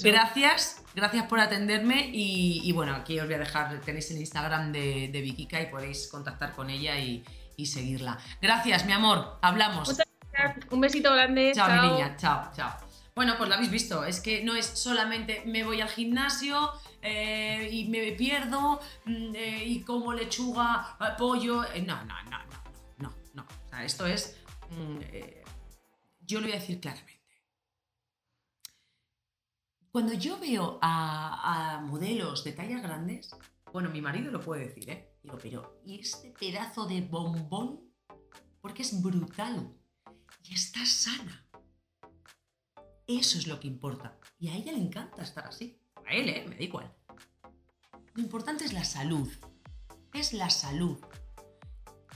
Gracias, 0.03 0.83
gracias 0.95 1.25
por 1.25 1.39
atenderme 1.39 2.09
y, 2.12 2.71
bueno, 2.73 2.95
aquí 2.95 3.19
os 3.19 3.25
voy 3.25 3.36
a 3.36 3.39
dejar, 3.39 3.79
tenéis 3.81 4.12
el 4.12 4.17
Instagram 4.17 4.71
de, 4.71 5.09
de 5.12 5.21
Vikika 5.21 5.62
y 5.62 5.67
podéis 5.67 6.07
contactar 6.07 6.53
con 6.53 6.69
ella 6.69 6.97
y, 6.99 7.23
seguirla. 7.65 8.17
Gracias, 8.41 8.86
mi 8.86 8.91
amor, 8.91 9.38
hablamos. 9.41 9.95
Un 10.69 10.81
besito 10.81 11.13
grande. 11.13 11.53
Chao, 11.55 11.81
mi 11.81 11.89
niña, 11.89 12.17
chao, 12.17 12.51
chao. 12.53 12.75
Bueno, 13.15 13.36
pues 13.38 13.47
lo 13.47 13.55
habéis 13.55 13.71
visto, 13.71 14.03
es 14.03 14.19
que 14.19 14.43
no 14.43 14.55
es 14.55 14.65
solamente 14.65 15.43
me 15.45 15.63
voy 15.63 15.81
al 15.81 15.88
gimnasio 15.88 16.71
eh, 17.01 17.69
y 17.71 17.86
me 17.86 18.12
pierdo 18.13 18.79
mm, 19.05 19.36
eh, 19.36 19.63
y 19.65 19.81
como 19.81 20.13
lechuga, 20.13 20.97
eh, 20.99 21.13
pollo. 21.17 21.63
no, 21.86 21.95
no, 22.05 22.23
no, 22.23 22.38
no, 22.45 22.62
esto 23.81 24.05
es. 24.05 24.38
Mm, 24.69 24.99
yo 26.21 26.39
lo 26.39 26.47
voy 26.47 26.55
a 26.55 26.59
decir 26.59 26.79
claramente. 26.79 27.13
Cuando 29.91 30.13
yo 30.13 30.39
veo 30.39 30.79
a, 30.81 31.75
a, 31.75 31.81
modelos 31.81 32.43
de 32.43 32.53
tallas 32.53 32.81
grandes, 32.81 33.29
bueno, 33.71 33.89
mi 33.89 34.01
marido 34.01 34.31
lo 34.31 34.41
puede 34.41 34.67
decir, 34.67 34.89
¿eh? 34.89 35.17
Digo, 35.21 35.38
pero 35.41 35.81
¿y 35.86 35.99
este 35.99 36.31
pedazo 36.31 36.86
de 36.86 37.01
bombón? 37.01 37.93
Porque 38.59 38.81
es 38.81 39.01
brutal 39.01 39.75
y 40.43 40.53
está 40.53 40.86
sana. 40.86 41.47
Eso 43.07 43.38
es 43.38 43.47
lo 43.47 43.59
que 43.59 43.67
importa. 43.67 44.17
Y 44.39 44.49
a 44.49 44.55
ella 44.55 44.71
le 44.71 44.79
encanta 44.79 45.21
estar 45.21 45.45
así. 45.45 45.79
A 46.05 46.13
él, 46.13 46.29
¿eh? 46.29 46.45
Me 46.47 46.55
da 46.55 46.63
igual. 46.63 46.93
Lo 48.13 48.21
importante 48.21 48.65
es 48.65 48.73
la 48.73 48.83
salud. 48.83 49.31
Es 50.13 50.33
la 50.33 50.49
salud. 50.49 50.97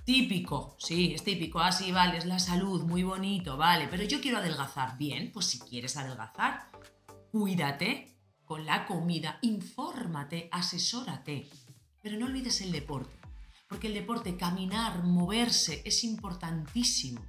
Típico, 0.08 0.78
sí, 0.80 1.12
es 1.13 1.22
típico. 1.26 1.60
Ah, 1.60 1.70
vale, 1.91 2.17
es 2.17 2.26
la 2.26 2.39
salud, 2.39 2.84
muy 2.84 3.04
bonito, 3.04 3.58
vale. 3.58 3.89
Pero 3.89 4.04
yo 4.04 4.22
quiero 4.22 4.38
adelgazar. 4.38 4.98
Bien, 4.98 5.34
pues 5.34 5.48
si 5.48 5.60
quieres 5.60 5.98
adelgazar, 5.98 6.72
cuídate 7.30 8.15
con 8.46 8.65
la 8.65 8.86
comida, 8.86 9.38
infórmate, 9.41 10.48
asesórate. 10.54 11.50
Pero 12.02 12.17
no 12.17 12.28
olvides 12.28 12.62
el 12.62 12.72
deporte. 12.72 13.20
Porque 13.67 13.88
el 13.88 13.96
deporte, 13.96 14.38
caminar, 14.38 15.04
moverse, 15.04 15.82
es 15.84 16.06
importantísimo. 16.06 17.20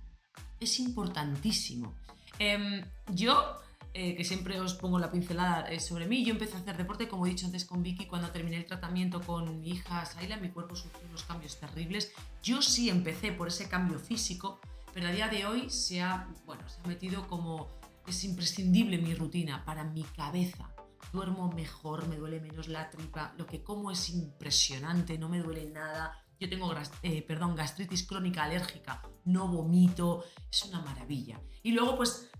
Es 0.60 0.78
importantísimo. 0.78 1.96
Em, 2.38 2.84
yo, 3.08 3.56
eh, 3.94 4.14
que 4.14 4.24
siempre 4.24 4.60
os 4.60 4.74
pongo 4.74 4.98
la 4.98 5.10
pincelada 5.10 5.68
eh, 5.68 5.80
sobre 5.80 6.06
mí, 6.06 6.24
yo 6.24 6.32
empecé 6.32 6.56
a 6.56 6.60
hacer 6.60 6.76
deporte, 6.76 7.08
como 7.08 7.26
he 7.26 7.30
dicho 7.30 7.46
antes 7.46 7.64
con 7.64 7.82
Vicky, 7.82 8.06
cuando 8.06 8.30
terminé 8.30 8.56
el 8.56 8.66
tratamiento 8.66 9.20
con 9.20 9.60
mi 9.60 9.70
hija 9.70 10.04
Saila, 10.04 10.36
mi 10.36 10.50
cuerpo 10.50 10.76
sufrió 10.76 11.08
unos 11.08 11.24
cambios 11.24 11.58
terribles. 11.58 12.12
Yo 12.42 12.62
sí 12.62 12.90
empecé 12.90 13.32
por 13.32 13.48
ese 13.48 13.68
cambio 13.68 13.98
físico, 13.98 14.60
pero 14.92 15.08
a 15.08 15.12
día 15.12 15.28
de 15.28 15.46
hoy 15.46 15.70
se 15.70 16.02
ha, 16.02 16.28
bueno, 16.46 16.68
se 16.68 16.80
ha 16.80 16.86
metido 16.86 17.26
como 17.26 17.68
es 18.06 18.24
imprescindible 18.24 18.98
mi 18.98 19.14
rutina 19.14 19.64
para 19.64 19.84
mi 19.84 20.02
cabeza. 20.02 20.70
Duermo 21.12 21.50
mejor, 21.52 22.06
me 22.08 22.16
duele 22.16 22.40
menos 22.40 22.68
la 22.68 22.90
tripa, 22.90 23.34
lo 23.38 23.46
que 23.46 23.62
como 23.62 23.90
es 23.90 24.10
impresionante, 24.10 25.18
no 25.18 25.28
me 25.28 25.40
duele 25.40 25.70
nada. 25.70 26.24
Yo 26.38 26.48
tengo 26.48 26.72
eh, 27.02 27.22
perdón, 27.22 27.56
gastritis 27.56 28.06
crónica 28.06 28.44
alérgica, 28.44 29.02
no 29.24 29.48
vomito, 29.48 30.24
es 30.50 30.64
una 30.64 30.80
maravilla. 30.80 31.40
Y 31.62 31.72
luego 31.72 31.96
pues 31.96 32.30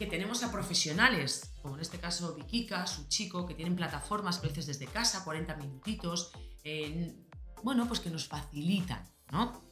que 0.00 0.06
tenemos 0.06 0.42
a 0.42 0.50
profesionales, 0.50 1.52
como 1.60 1.74
en 1.74 1.82
este 1.82 1.98
caso 1.98 2.34
Vikika, 2.34 2.86
su 2.86 3.06
chico, 3.08 3.44
que 3.44 3.52
tienen 3.52 3.76
plataformas 3.76 4.38
que 4.38 4.48
veces 4.48 4.64
desde 4.64 4.86
casa, 4.86 5.24
40 5.24 5.56
minutitos, 5.56 6.32
bueno, 7.62 7.86
pues 7.86 8.00
que 8.00 8.08
nos 8.08 8.26
facilitan, 8.26 9.06
¿no? 9.30 9.62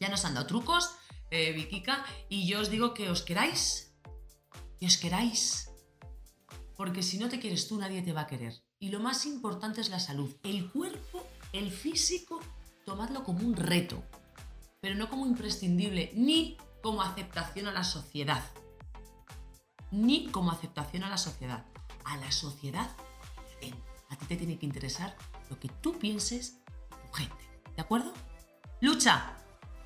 Ya 0.00 0.08
nos 0.08 0.24
han 0.24 0.32
dado 0.32 0.46
trucos, 0.46 0.92
eh, 1.30 1.52
Vikika, 1.52 2.02
y 2.30 2.46
yo 2.46 2.60
os 2.60 2.70
digo 2.70 2.94
que 2.94 3.10
os 3.10 3.20
queráis, 3.20 3.94
que 4.80 4.86
os 4.86 4.96
queráis, 4.96 5.68
porque 6.78 7.02
si 7.02 7.18
no 7.18 7.28
te 7.28 7.38
quieres 7.38 7.68
tú, 7.68 7.76
nadie 7.76 8.00
te 8.00 8.14
va 8.14 8.22
a 8.22 8.26
querer. 8.26 8.54
Y 8.78 8.88
lo 8.88 9.00
más 9.00 9.26
importante 9.26 9.82
es 9.82 9.90
la 9.90 10.00
salud. 10.00 10.34
El 10.44 10.70
cuerpo, 10.70 11.26
el 11.52 11.70
físico, 11.70 12.40
tomadlo 12.86 13.22
como 13.22 13.40
un 13.40 13.54
reto, 13.54 14.02
pero 14.80 14.94
no 14.94 15.10
como 15.10 15.26
imprescindible, 15.26 16.10
ni 16.14 16.56
como 16.82 17.02
aceptación 17.02 17.66
a 17.66 17.72
la 17.72 17.84
sociedad. 17.84 18.42
Ni 19.94 20.26
como 20.26 20.50
aceptación 20.50 21.04
a 21.04 21.08
la 21.08 21.18
sociedad. 21.18 21.64
A 22.04 22.16
la 22.16 22.32
sociedad, 22.32 22.90
a 24.10 24.16
ti 24.16 24.26
te 24.26 24.36
tiene 24.36 24.58
que 24.58 24.66
interesar 24.66 25.16
lo 25.48 25.58
que 25.58 25.68
tú 25.68 25.98
pienses 25.98 26.58
tu 26.90 27.12
gente. 27.12 27.44
¿De 27.76 27.82
acuerdo? 27.82 28.12
Lucha, 28.80 29.36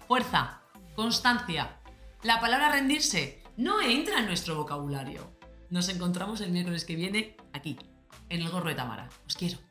fuerza, 0.07 0.62
constancia. 0.97 1.81
La 2.23 2.40
palabra 2.40 2.73
rendirse 2.73 3.42
no 3.59 3.83
entra 3.83 4.21
en 4.21 4.27
nuestro 4.27 4.57
vocabulario. 4.57 5.31
Nos 5.68 5.90
encontramos 5.90 6.40
el 6.40 6.53
miércoles 6.53 6.87
que 6.87 6.97
viene 6.97 7.37
aquí, 7.53 7.79
en 8.31 8.40
el 8.40 8.51
gorro 8.51 8.71
de 8.71 8.75
Tamara. 8.75 9.11
Os 9.27 9.37
quiero. 9.37 9.67